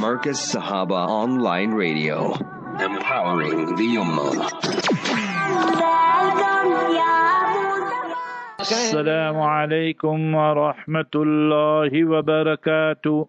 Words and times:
Markaz 0.00 0.40
Sahaba 0.40 1.04
Online 1.06 1.72
Radio, 1.72 2.32
empowering 2.80 3.76
the 3.76 3.88
Ummah. 4.00 4.48
Assalamu 8.58 9.44
alaikum 9.44 10.32
wa 10.32 10.54
rahmatullahi 10.72 12.08
wa 12.08 12.22
barakatuh. 12.22 13.28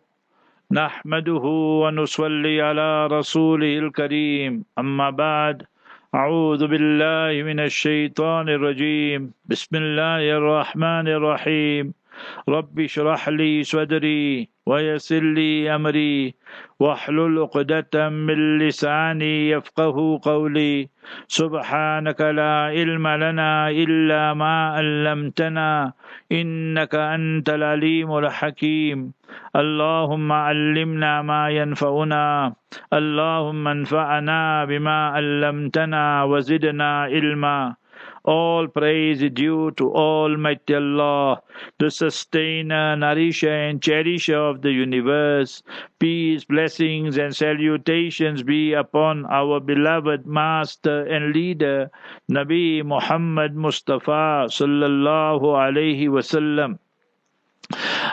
نحمده 0.71 1.45
ونصلي 1.83 2.61
على 2.61 3.07
رسوله 3.07 3.79
الكريم 3.79 4.65
أما 4.79 5.09
بعد 5.09 5.63
أعوذ 6.15 6.67
بالله 6.67 7.43
من 7.43 7.59
الشيطان 7.59 8.49
الرجيم 8.49 9.33
بسم 9.49 9.75
الله 9.75 10.37
الرحمن 10.37 11.07
الرحيم 11.07 11.93
رب 12.49 12.79
اشرح 12.79 13.29
لي 13.29 13.63
صدري 13.63 14.49
ويسر 14.65 15.23
لي 15.23 15.75
أمري 15.75 16.35
واحلل 16.79 17.39
عقدة 17.39 18.09
من 18.09 18.57
لساني 18.57 19.49
يفقه 19.49 20.19
قولي. 20.23 20.89
سبحانك 21.27 22.21
لا 22.21 22.53
علم 22.75 23.07
لنا 23.07 23.69
إلا 23.69 24.33
ما 24.33 24.55
علمتنا 24.77 25.93
إنك 26.31 26.95
أنت 26.95 27.49
العليم 27.49 28.17
الحكيم. 28.17 29.13
اللهم 29.55 30.31
علمنا 30.31 31.21
ما 31.21 31.49
ينفعنا 31.49 32.53
اللهم 32.93 33.67
انفعنا 33.67 34.65
بما 34.65 34.97
علمتنا 35.15 36.23
وزدنا 36.23 36.89
علما. 37.03 37.78
All 38.23 38.67
praise 38.67 39.21
is 39.21 39.31
due 39.31 39.71
to 39.71 39.93
Almighty 39.93 40.75
Allah, 40.75 41.41
the 41.77 41.89
sustainer, 41.89 42.95
nourisher, 42.95 43.51
and 43.51 43.81
cherisher 43.81 44.37
of 44.37 44.61
the 44.61 44.71
universe. 44.71 45.63
Peace, 45.99 46.43
blessings, 46.45 47.17
and 47.17 47.35
salutations 47.35 48.43
be 48.43 48.73
upon 48.73 49.25
our 49.27 49.59
beloved 49.59 50.25
Master 50.25 51.05
and 51.05 51.33
Leader, 51.33 51.91
Nabi 52.29 52.83
Muhammad 52.83 53.55
Mustafa 53.55 54.47
sallallahu 54.49 55.41
alaihi 55.41 56.07
wasallam. 56.07 56.79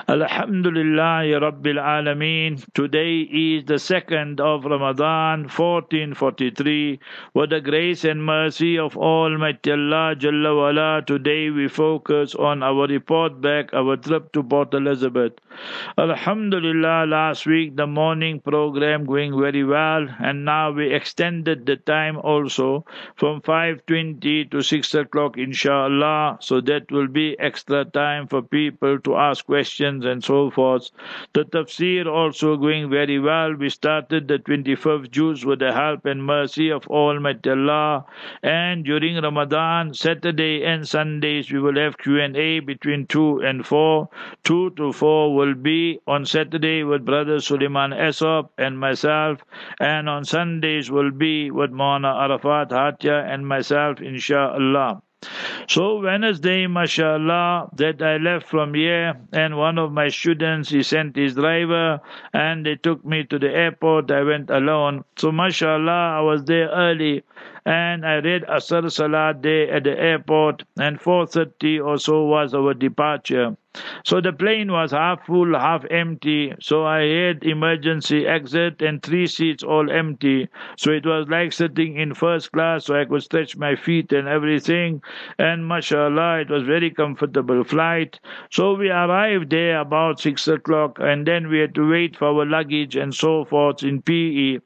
Alhamdulillah 0.09 1.25
Rabbil 1.41 1.81
Alameen. 1.83 2.63
Today 2.75 3.21
is 3.23 3.65
the 3.65 3.79
second 3.79 4.39
of 4.39 4.67
Ramadan 4.67 5.49
1443. 5.49 7.01
With 7.33 7.51
the 7.51 7.63
grace 7.63 8.05
and 8.05 8.23
mercy 8.23 8.79
of 8.79 8.97
Almighty 8.99 9.73
Allah 9.73 10.15
Jalla 10.15 10.55
wala, 10.55 11.03
today 11.07 11.49
we 11.49 11.69
focus 11.69 12.35
on 12.35 12.63
our 12.63 12.87
report 12.87 13.41
back, 13.41 13.73
our 13.73 13.97
trip 13.97 14.31
to 14.33 14.43
Port 14.43 14.75
Elizabeth. 14.75 15.33
Alhamdulillah, 15.99 17.07
last 17.07 17.47
week 17.47 17.77
the 17.77 17.87
morning 17.87 18.41
program 18.41 19.05
going 19.05 19.39
very 19.39 19.65
well, 19.65 20.07
and 20.21 20.45
now 20.45 20.71
we 20.71 20.93
extended 20.93 21.67
the 21.67 21.77
time 21.77 22.19
also 22.19 22.85
from 23.17 23.41
5:20 23.41 24.51
to 24.51 24.63
6 24.63 24.95
o'clock, 24.95 25.39
inshallah. 25.39 26.39
So 26.41 26.61
that 26.63 26.91
will 26.91 27.09
be 27.09 27.39
extra 27.39 27.85
time 27.85 28.27
for 28.27 28.43
people 28.43 28.99
to 29.01 29.17
ask 29.17 29.47
questions 29.47 30.05
and 30.05 30.23
so 30.23 30.51
forth. 30.51 30.91
The 31.33 31.45
tafsir 31.45 32.07
also 32.07 32.57
going 32.57 32.91
very 32.91 33.19
well. 33.19 33.55
We 33.55 33.71
started 33.71 34.29
the 34.29 34.39
25th 34.39 35.11
Juz 35.11 35.45
with 35.45 35.61
the 35.61 35.73
help 35.73 36.05
and 36.07 36.25
mercy 36.25 36.71
of 36.71 36.87
Almighty 36.89 37.51
Allah, 37.51 38.05
and 38.43 38.85
during 38.85 39.21
Ramadan, 39.23 39.95
Saturday 39.95 40.65
and 40.65 40.87
Sundays 40.87 41.51
we 41.51 41.61
will 41.61 41.77
have 41.77 41.99
Q&A 41.99 42.61
between 42.61 43.07
2 43.07 43.41
and 43.41 43.67
4. 43.67 44.09
2 44.45 44.71
to 44.71 44.93
4 44.93 45.35
will 45.35 45.46
be 45.55 46.01
on 46.07 46.27
Saturday 46.27 46.83
with 46.83 47.05
Brother 47.05 47.41
Suleiman 47.41 47.93
Esop 47.93 48.51
and 48.59 48.79
myself, 48.79 49.45
and 49.79 50.09
on 50.09 50.25
Sundays 50.25 50.91
will 50.91 51.11
be 51.11 51.51
with 51.51 51.71
Mona 51.71 52.09
Arafat 52.09 52.71
Hatya 52.71 53.33
and 53.33 53.47
myself, 53.47 54.01
inshallah. 54.01 55.03
So 55.67 56.01
Wednesday, 56.01 56.67
mashallah, 56.67 57.71
that 57.77 58.03
I 58.03 58.19
left 58.19 58.47
from 58.49 58.75
here, 58.75 59.17
and 59.33 59.57
one 59.57 59.79
of 59.79 59.91
my 59.91 60.09
students, 60.09 60.69
he 60.69 60.83
sent 60.83 61.17
his 61.17 61.35
driver, 61.35 62.01
and 62.33 62.65
they 62.65 62.77
took 62.77 63.05
me 63.05 63.25
to 63.25 63.39
the 63.39 63.51
airport. 63.51 64.11
I 64.11 64.23
went 64.23 64.51
alone. 64.51 65.05
So 65.17 65.33
mashallah, 65.33 66.19
I 66.19 66.21
was 66.21 66.45
there 66.45 66.69
early, 66.69 67.25
and 67.65 68.07
I 68.07 68.17
read 68.17 68.45
Asr 68.45 68.93
Salat 68.93 69.43
there 69.43 69.73
at 69.73 69.85
the 69.85 69.99
airport, 69.99 70.65
and 70.79 71.01
4.30 71.01 71.85
or 71.85 71.99
so 71.99 72.25
was 72.25 72.55
our 72.55 72.75
departure. 72.75 73.57
So 74.05 74.21
the 74.21 74.33
plane 74.33 74.73
was 74.73 74.93
half 74.93 75.27
full, 75.27 75.59
half 75.59 75.85
empty. 75.91 76.55
So 76.61 76.85
I 76.85 77.03
had 77.03 77.45
emergency 77.45 78.27
exit 78.27 78.83
and 78.83 79.03
three 79.03 79.27
seats 79.27 79.63
all 79.63 79.91
empty. 79.91 80.49
So 80.77 80.91
it 80.91 81.05
was 81.07 81.29
like 81.29 81.53
sitting 81.53 81.97
in 81.97 82.15
first 82.15 82.53
class, 82.53 82.87
so 82.87 82.95
I 82.99 83.05
could 83.05 83.23
stretch 83.23 83.57
my 83.57 83.77
feet 83.77 84.13
and 84.13 84.29
everything. 84.29 85.03
And 85.39 85.67
mashallah, 85.67 86.41
it 86.41 86.51
was 86.51 86.63
very 86.63 86.91
comfortable 86.91 87.65
flight. 87.65 88.21
So 88.51 88.75
we 88.75 88.91
arrived 88.91 89.51
there 89.51 89.81
about 89.81 90.21
six 90.21 90.47
o'clock, 90.49 90.99
and 91.01 91.27
then 91.27 91.49
we 91.49 91.59
had 91.59 91.75
to 91.77 91.89
wait 91.91 92.17
for 92.17 92.27
our 92.29 92.45
luggage 92.47 92.97
and 92.97 93.15
so 93.15 93.45
forth 93.45 93.83
in 93.83 94.03
PE. 94.03 94.59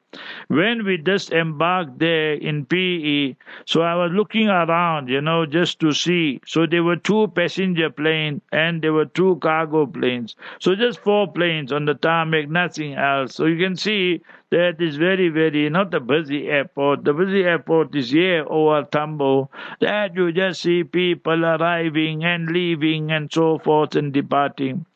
When 0.48 0.84
we 0.84 0.96
disembarked 0.96 1.98
there 1.98 2.34
in 2.34 2.66
PE, 2.66 3.36
so 3.64 3.82
I 3.82 3.94
was 3.94 4.12
looking 4.12 4.48
around, 4.48 5.08
you 5.08 5.20
know, 5.20 5.46
just 5.46 5.80
to 5.80 5.92
see. 5.92 6.40
So 6.46 6.66
there 6.66 6.84
were 6.84 6.96
two 6.96 7.28
passenger 7.28 7.90
planes 7.90 8.42
and 8.52 8.82
there 8.82 8.92
were 8.92 9.06
two 9.06 9.36
cargo 9.36 9.86
planes. 9.86 10.36
So 10.58 10.74
just 10.74 11.00
four 11.00 11.32
planes 11.32 11.72
on 11.72 11.84
the 11.86 11.94
tarmac, 11.94 12.48
nothing 12.48 12.94
else. 12.94 13.34
So 13.34 13.46
you 13.46 13.56
can 13.58 13.76
see 13.76 14.20
that 14.50 14.80
is 14.80 14.96
very, 14.96 15.28
very 15.28 15.68
not 15.70 15.94
a 15.94 16.00
busy 16.00 16.48
airport. 16.48 17.04
The 17.04 17.12
busy 17.12 17.44
airport 17.44 17.94
is 17.94 18.10
here 18.10 18.42
OR 18.42 18.84
Tambo. 18.84 19.50
That 19.80 20.14
you 20.14 20.32
just 20.32 20.62
see 20.62 20.82
people 20.84 21.44
arriving 21.44 22.24
and 22.24 22.50
leaving 22.50 23.12
and 23.12 23.32
so 23.32 23.58
forth 23.58 23.94
and 23.94 24.12
departing. 24.12 24.86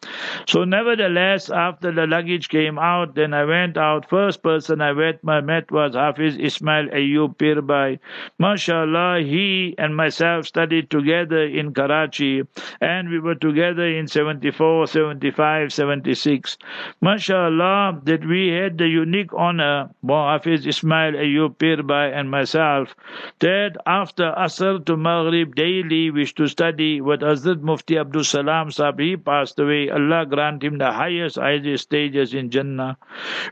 So 0.46 0.64
nevertheless, 0.64 1.50
after 1.50 1.92
the 1.92 2.06
luggage 2.06 2.48
came 2.48 2.78
out, 2.78 3.14
then 3.14 3.32
I 3.32 3.44
went 3.44 3.76
out. 3.76 4.08
First 4.10 4.42
person 4.42 4.80
I 4.80 4.92
met, 4.92 5.20
I 5.26 5.40
met 5.40 5.70
was 5.70 5.94
Hafiz 5.94 6.36
Ismail 6.36 6.88
Ayub 6.88 7.36
Pirbai. 7.36 7.98
MashaAllah, 8.40 9.24
he 9.24 9.74
and 9.78 9.96
myself 9.96 10.46
studied 10.46 10.90
together 10.90 11.44
in 11.44 11.72
Karachi 11.72 12.42
and 12.80 13.08
we 13.08 13.20
were 13.20 13.34
together 13.34 13.86
in 13.86 14.08
74, 14.08 14.86
75, 14.88 15.72
76. 15.72 16.58
MashaAllah, 17.02 18.04
that 18.04 18.26
we 18.26 18.48
had 18.48 18.78
the 18.78 18.88
unique 18.88 19.32
honor, 19.44 19.90
Hafiz 20.06 20.66
Ismail 20.66 21.12
Ayyub 21.12 21.56
Pirbai 21.56 22.12
and 22.18 22.30
myself, 22.30 22.94
that 23.40 23.76
after 23.86 24.32
Asr 24.36 24.84
to 24.86 24.96
Maghrib 24.96 25.54
daily 25.54 26.04
used 26.22 26.36
to 26.36 26.46
study 26.48 27.00
with 27.00 27.20
Hazrat 27.20 27.60
Mufti 27.60 27.98
Abdul 27.98 28.24
Salam 28.24 28.70
Sahib. 28.70 28.98
He 28.98 29.16
passed 29.16 29.58
away. 29.58 29.90
Allah 29.90 30.26
grant 30.26 30.62
him 30.62 30.78
the 30.78 30.92
highest, 30.92 31.36
highest 31.36 31.84
stages 31.84 32.34
in 32.34 32.50
Jannah. 32.50 32.96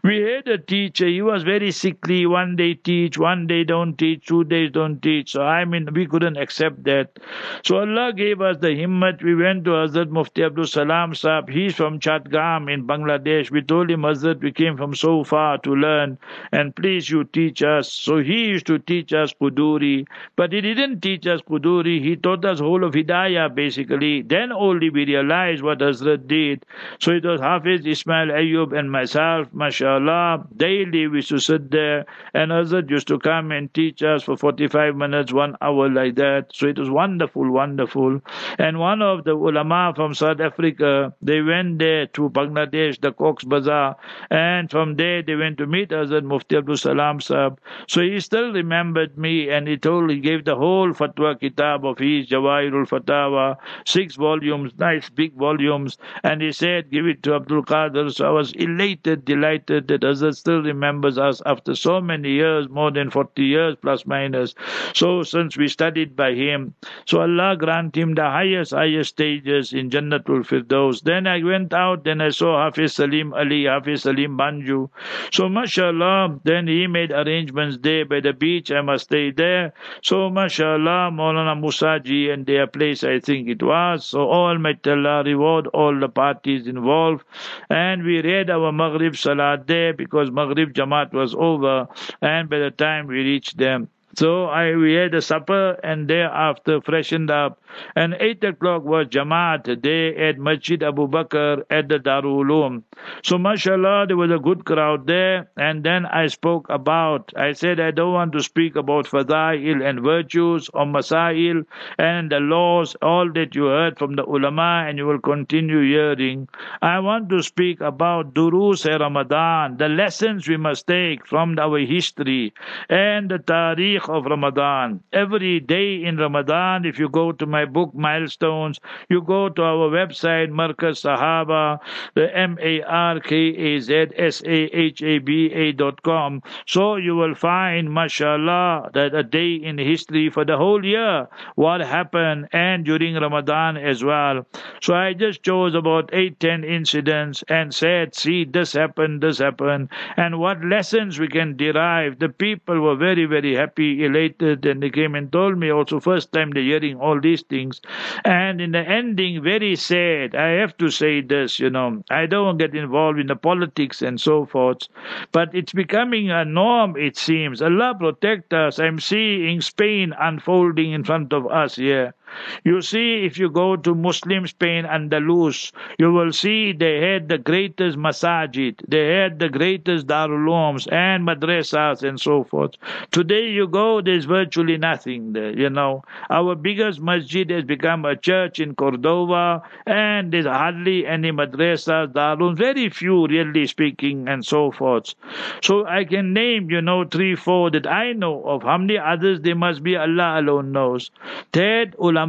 We 0.03 0.21
had 0.21 0.49
a 0.49 0.59
teacher, 0.59 1.07
he 1.07 1.23
was 1.23 1.43
very 1.43 1.71
sickly. 1.71 2.27
One 2.27 2.57
day 2.57 2.75
teach, 2.75 3.19
one 3.19 3.47
day 3.47 3.65
don't 3.65 3.97
teach, 3.97 4.27
two 4.27 4.45
days 4.45 4.71
don't 4.73 5.01
teach. 5.03 5.33
So 5.33 5.43
I 5.43 5.65
mean, 5.65 5.89
we 5.93 6.07
couldn't 6.07 6.37
accept 6.37 6.85
that. 6.85 7.19
So 7.65 7.79
Allah 7.79 8.13
gave 8.13 8.41
us 8.41 8.57
the 8.59 8.69
himmat. 8.69 9.23
We 9.23 9.35
went 9.35 9.65
to 9.65 9.71
Hazrat 9.71 10.11
Mufti 10.11 10.45
Abdul 10.45 10.67
Salam 10.67 11.15
Sahib. 11.15 11.49
He's 11.49 11.75
from 11.75 12.01
Chatgam 12.01 12.73
in 12.73 12.87
Bangladesh. 12.87 13.51
We 13.51 13.63
told 13.63 13.91
him, 13.91 14.03
Hazrat, 14.03 14.41
we 14.41 14.53
came 14.53 14.77
from 14.77 14.95
so 14.95 15.25
far 15.25 15.59
to 15.59 15.75
learn, 15.85 16.19
and 16.53 16.75
please 16.75 17.11
you 17.11 17.25
teach 17.25 17.63
us. 17.63 17.93
So 17.93 18.19
he 18.19 18.45
used 18.55 18.67
to 18.67 18.79
teach 18.79 19.13
us 19.13 19.35
Quduri, 19.41 20.07
but 20.37 20.53
he 20.53 20.61
didn't 20.61 21.01
teach 21.01 21.27
us 21.27 21.41
Quduri. 21.49 22.01
He 22.03 22.17
taught 22.17 22.45
us 22.45 22.61
whole 22.61 22.85
of 22.85 22.95
Hidayah 22.95 23.55
basically. 23.55 24.23
Then 24.23 24.53
only 24.53 24.91
we 24.91 25.05
realized 25.07 25.63
what 25.63 25.79
Hazrat 25.79 26.27
did. 26.29 26.65
So 27.01 27.13
it 27.13 27.25
was 27.25 27.41
Hafiz 27.41 27.87
Ismail 27.87 28.29
Ayyub 28.29 28.79
and 28.79 28.91
myself, 28.91 29.49
mashallah. 29.53 30.47
Daily 30.57 31.07
we 31.09 31.19
used 31.19 31.29
to 31.31 31.39
sit 31.39 31.71
there, 31.71 32.07
and 32.35 32.51
Hazrat 32.51 32.91
used 32.91 33.09
to 33.09 33.19
come 33.19 33.53
and 33.53 33.73
teach 33.75 34.03
us 34.03 34.23
for 34.23 34.37
45 34.37 34.97
minutes, 34.97 35.33
one 35.33 35.57
hour 35.61 35.89
like 35.89 36.15
that. 36.17 36.47
So 36.53 36.67
it 36.69 36.79
was 36.79 36.91
wonderful, 36.91 37.51
wonderful. 37.51 38.21
And 38.59 38.79
one 38.79 39.03
of 39.03 39.25
the 39.25 39.33
ulama 39.33 39.93
from 39.95 40.15
South 40.15 40.41
Africa, 40.41 41.15
they 41.23 41.41
went 41.43 41.79
there 41.79 42.07
to 42.07 42.31
Bangladesh, 42.31 43.01
the 43.01 43.13
Cox's 43.13 43.49
Bazar, 43.49 43.97
and 44.31 44.71
from 44.71 44.97
there 44.97 45.23
they 45.23 45.35
went 45.35 45.59
to 45.59 45.67
meet 45.73 45.89
Hazrat 45.89 46.25
Mufti 46.25 46.57
Abdul 46.57 46.77
Salam 46.77 47.21
Sahib. 47.21 47.59
So 47.89 48.03
he 48.03 48.21
still 48.21 48.53
remembered 48.53 49.17
me 49.17 49.51
and 49.51 49.67
he 49.67 49.77
told 49.77 50.11
he 50.11 50.21
gave 50.21 50.45
the 50.45 50.57
whole 50.57 50.93
fatwa 50.93 51.41
kitab 51.41 51.87
of 51.87 51.99
his 51.99 52.29
Jawairul 52.29 52.87
Fatawa, 52.93 53.57
six 53.87 54.17
volumes, 54.17 54.73
nice 54.79 55.09
big 55.09 55.35
volumes, 55.35 55.99
and 56.23 56.43
he 56.43 56.53
said, 56.53 56.91
give 56.91 57.07
it 57.07 57.23
to 57.23 57.35
Abdul 57.35 57.65
Qadir. 57.65 58.13
So 58.13 58.27
I 58.27 58.31
was 58.31 58.53
elated, 58.53 59.25
delighted 59.25 59.89
that 59.89 60.03
Hazrat 60.03 60.37
still 60.37 60.63
remembers 60.63 61.19
us 61.19 61.41
after 61.47 61.75
so 61.75 62.01
many 62.01 62.33
years, 62.33 62.69
more 62.69 62.91
than 62.91 63.11
40 63.11 63.43
years 63.43 63.77
plus 63.81 64.07
minus. 64.07 64.55
So 64.95 65.23
since 65.23 65.57
we 65.57 65.69
studied 65.69 66.15
by 66.15 66.35
him, 66.35 66.75
so 67.07 67.23
Allah 67.23 67.57
grant 67.57 67.97
him 67.97 68.15
the 68.15 68.25
highest, 68.25 68.73
highest 68.73 69.11
stages 69.11 69.73
in 69.73 69.91
Jannatul 69.91 70.45
Firdaus. 70.45 71.03
Then 71.03 71.27
I 71.27 71.43
went 71.43 71.73
out 71.73 72.07
and 72.07 72.23
I 72.23 72.31
saw 72.31 72.65
Hafiz 72.65 72.95
Salim 72.95 73.33
Ali, 73.33 73.65
Hafiz 73.65 74.03
Salim 74.03 74.37
Banju. 74.37 74.91
So 75.33 75.49
mashallah, 75.63 76.41
then 76.43 76.67
he 76.67 76.87
made 76.87 77.13
arrangements 77.13 77.79
there 77.81 78.05
by 78.05 78.19
the 78.21 78.33
beach. 78.33 78.71
I 78.73 78.81
must 78.81 79.05
stay 79.05 79.31
there. 79.31 79.73
So 80.03 80.29
mashallah, 80.29 81.11
Maulana 81.19 81.55
Musaji 81.65 82.33
and 82.33 82.45
their 82.45 82.67
place, 82.67 83.05
I 83.05 83.21
think 83.21 83.49
it 83.49 83.63
was. 83.63 84.07
So 84.07 84.21
Almighty 84.29 84.91
Allah 84.91 85.23
reward 85.25 85.69
all 85.69 85.99
the 85.99 86.09
parties 86.09 86.67
involved. 86.67 87.25
And 87.71 88.05
we 88.05 88.21
read 88.23 88.51
our 88.51 88.73
Maghrib 88.73 89.17
Salat 89.17 89.67
there 89.67 89.93
because 89.93 90.31
Maghrib 90.31 90.73
Jamaat 90.73 91.13
was 91.13 91.35
over. 91.35 91.89
And 92.21 92.51
by 92.51 92.59
the 92.59 92.71
time 92.71 93.07
we 93.07 93.19
reached 93.33 93.57
them, 93.57 93.89
so 94.15 94.45
I 94.45 94.77
we 94.77 94.93
had 94.93 95.15
a 95.15 95.23
supper 95.23 95.79
and 95.83 96.07
thereafter 96.09 96.81
freshened 96.83 97.31
up. 97.31 97.59
And 97.97 98.15
eight 98.21 98.45
o'clock 98.45 98.85
was 98.85 99.07
Jamaat 99.07 99.81
day 99.81 100.15
at 100.29 100.39
Masjid 100.39 100.83
Abu 100.83 101.09
Bakr 101.09 101.65
at 101.71 101.89
the 101.89 101.99
Darul. 101.99 102.83
So 103.23 103.39
mashallah 103.39 104.07
there 104.09 104.17
was 104.19 104.31
a 104.31 104.39
good 104.39 104.67
crowd 104.67 105.07
there. 105.07 105.49
And 105.57 105.83
then 105.83 106.05
I 106.05 106.27
spoke 106.27 106.67
about 106.69 107.33
I 107.35 107.53
said 107.53 107.81
I 107.81 107.91
don't 107.91 108.13
want 108.13 108.33
to 108.33 108.43
speak 108.43 108.77
about 108.77 109.07
fadail 109.07 109.83
and 109.83 110.01
virtues 110.03 110.69
or 110.75 110.85
masail 110.85 111.65
and 111.99 112.31
the 112.31 112.41
laws, 112.41 112.95
all 113.01 113.33
that 113.33 113.55
you 113.55 113.67
heard 113.67 113.99
from 113.99 114.17
the 114.17 114.25
ulama 114.27 114.85
and 114.87 114.99
you 114.99 115.07
will 115.07 115.21
continue 115.21 115.81
hearing. 115.81 116.49
I 116.83 116.99
want 116.99 117.31
to 117.31 117.43
speak 117.43 117.81
about 117.81 118.35
Durus 118.35 118.85
Ramadan, 118.85 119.79
the 119.79 119.89
lessons 119.89 120.47
we 120.47 120.59
must 120.59 120.87
take 120.87 121.27
from 121.27 121.59
our 121.59 121.79
history 121.79 122.53
and 122.91 123.31
the 123.31 123.39
tariq 123.39 124.02
of 124.09 124.25
Ramadan. 124.27 125.03
Every 125.13 125.61
day 125.61 126.05
in 126.05 126.17
Ramadan, 126.17 126.85
if 126.85 126.99
you 126.99 127.09
go 127.09 127.33
to 127.33 127.47
my 127.47 127.65
book 127.65 127.95
Milestones, 127.95 128.81
you 129.09 129.23
go 129.23 129.49
to 129.49 129.63
our 129.63 129.89
website 129.91 130.51
Markaz 130.51 131.03
Sahaba, 131.03 131.79
the 132.15 132.35
M 132.37 132.59
A 132.61 132.83
R 132.83 133.21
K 133.21 133.37
A 133.37 133.81
Z 133.81 134.07
S 134.17 134.43
A 134.45 134.49
H 134.77 135.03
A 135.03 135.19
B 135.19 135.53
A 135.53 135.73
dot 135.73 136.03
com. 136.03 136.43
So 136.67 136.97
you 136.97 137.17
will 137.17 137.35
find, 137.35 137.93
mashallah, 137.93 138.91
that 138.95 139.15
a 139.15 139.23
day 139.23 139.55
in 139.55 139.79
history 139.79 140.31
for 140.31 140.45
the 140.45 140.57
whole 140.57 140.85
year, 140.85 141.29
what 141.55 141.81
happened, 141.81 142.49
and 142.53 142.85
during 142.85 143.15
Ramadan 143.15 143.77
as 143.77 144.03
well. 144.03 144.47
So 144.83 144.95
I 144.95 145.13
just 145.13 145.43
chose 145.43 145.75
about 145.75 146.11
eight, 146.13 146.41
ten 146.41 146.65
incidents 146.65 147.43
and 147.49 147.75
said, 147.75 148.15
see, 148.15 148.45
this 148.45 148.73
happened, 148.73 149.23
this 149.23 149.39
happened, 149.39 149.89
and 150.17 150.39
what 150.39 150.65
lessons 150.65 151.19
we 151.19 151.29
can 151.29 151.57
derive. 151.57 152.19
The 152.19 152.29
people 152.29 152.81
were 152.81 152.97
very, 152.97 153.27
very 153.27 153.55
happy, 153.55 153.92
elated, 154.01 154.65
and 154.65 154.83
they 154.83 154.91
came 154.91 155.15
and 155.15 155.31
told 155.31 155.59
me 155.59 155.71
also 155.71 156.01
first 156.01 156.33
time 156.33 156.51
they're 156.51 156.63
hearing 156.63 156.97
all 156.99 157.21
these 157.21 157.43
things. 157.43 157.81
And 158.25 158.61
in 158.61 158.73
the 158.73 158.79
ending, 158.79 159.43
very 159.43 159.77
sad. 159.77 160.35
I 160.35 160.51
have 160.61 160.77
to 160.79 160.91
say 160.91 161.21
this, 161.21 161.59
you 161.61 161.71
know, 161.71 162.03
I 162.11 162.27
don't 162.27 162.59
get 162.59 162.75
involved 162.75 163.19
in 163.19 163.27
the 163.27 163.37
politics 163.37 164.03
and 164.03 164.21
so 164.21 164.47
forth, 164.47 164.89
but 165.33 165.55
it's 165.55 165.73
becoming 165.73 166.31
a 166.31 166.45
norm, 166.45 166.97
it 166.97 167.17
seems. 167.17 167.61
Allah 167.61 167.95
protect 167.99 168.53
us. 168.53 168.79
I'm 168.79 169.01
seeing 169.01 169.61
Spain 169.61 170.15
unfolding 170.19 170.93
in 170.93 171.05
front 171.05 171.33
of 171.33 171.47
us 171.47 171.77
here. 171.77 172.15
You 172.65 172.81
see, 172.83 173.25
if 173.25 173.39
you 173.39 173.51
go 173.51 173.77
to 173.77 173.95
Muslim 173.95 174.47
Spain, 174.47 174.85
Andalus, 174.85 175.73
you 175.99 176.13
will 176.13 176.33
see 176.33 176.73
they 176.73 177.01
had 177.01 177.29
the 177.29 177.39
greatest 177.39 177.97
masajid, 177.99 178.81
they 178.89 179.15
had 179.15 179.39
the 179.39 179.49
greatest 179.49 180.07
darulums 180.07 180.91
and 180.93 181.27
madrasas 181.27 182.03
and 182.03 182.21
so 182.21 182.45
forth. 182.45 182.75
Today 183.11 183.49
you 183.49 183.67
go, 183.69 184.01
there's 184.01 184.25
virtually 184.25 184.79
nothing 184.79 185.33
there, 185.33 185.53
you 185.59 185.71
know. 185.71 186.03
Our 186.31 186.55
biggest 186.55 187.01
masjid 187.01 187.49
has 187.51 187.65
become 187.65 188.05
a 188.05 188.17
church 188.17 188.61
in 188.61 188.75
Cordova, 188.75 189.63
and 189.87 190.33
there's 190.33 190.47
hardly 190.47 191.07
any 191.07 191.33
madrasas, 191.33 192.13
darulums, 192.13 192.57
very 192.57 192.89
few, 192.89 193.27
really 193.27 193.67
speaking, 193.67 194.29
and 194.29 194.45
so 194.45 194.71
forth. 194.71 195.15
So 195.63 195.87
I 195.87 196.05
can 196.05 196.33
name, 196.33 196.71
you 196.71 196.81
know, 196.81 197.05
three, 197.05 197.35
four 197.35 197.71
that 197.71 197.87
I 197.87 198.13
know 198.13 198.43
of. 198.45 198.63
How 198.63 198.79
many 198.79 198.99
others 198.99 199.41
there 199.41 199.55
must 199.55 199.83
be, 199.83 199.97
Allah 199.97 200.41
alone 200.41 200.73
knows. 200.73 201.11
That 201.53 201.95
ulama 201.99 202.22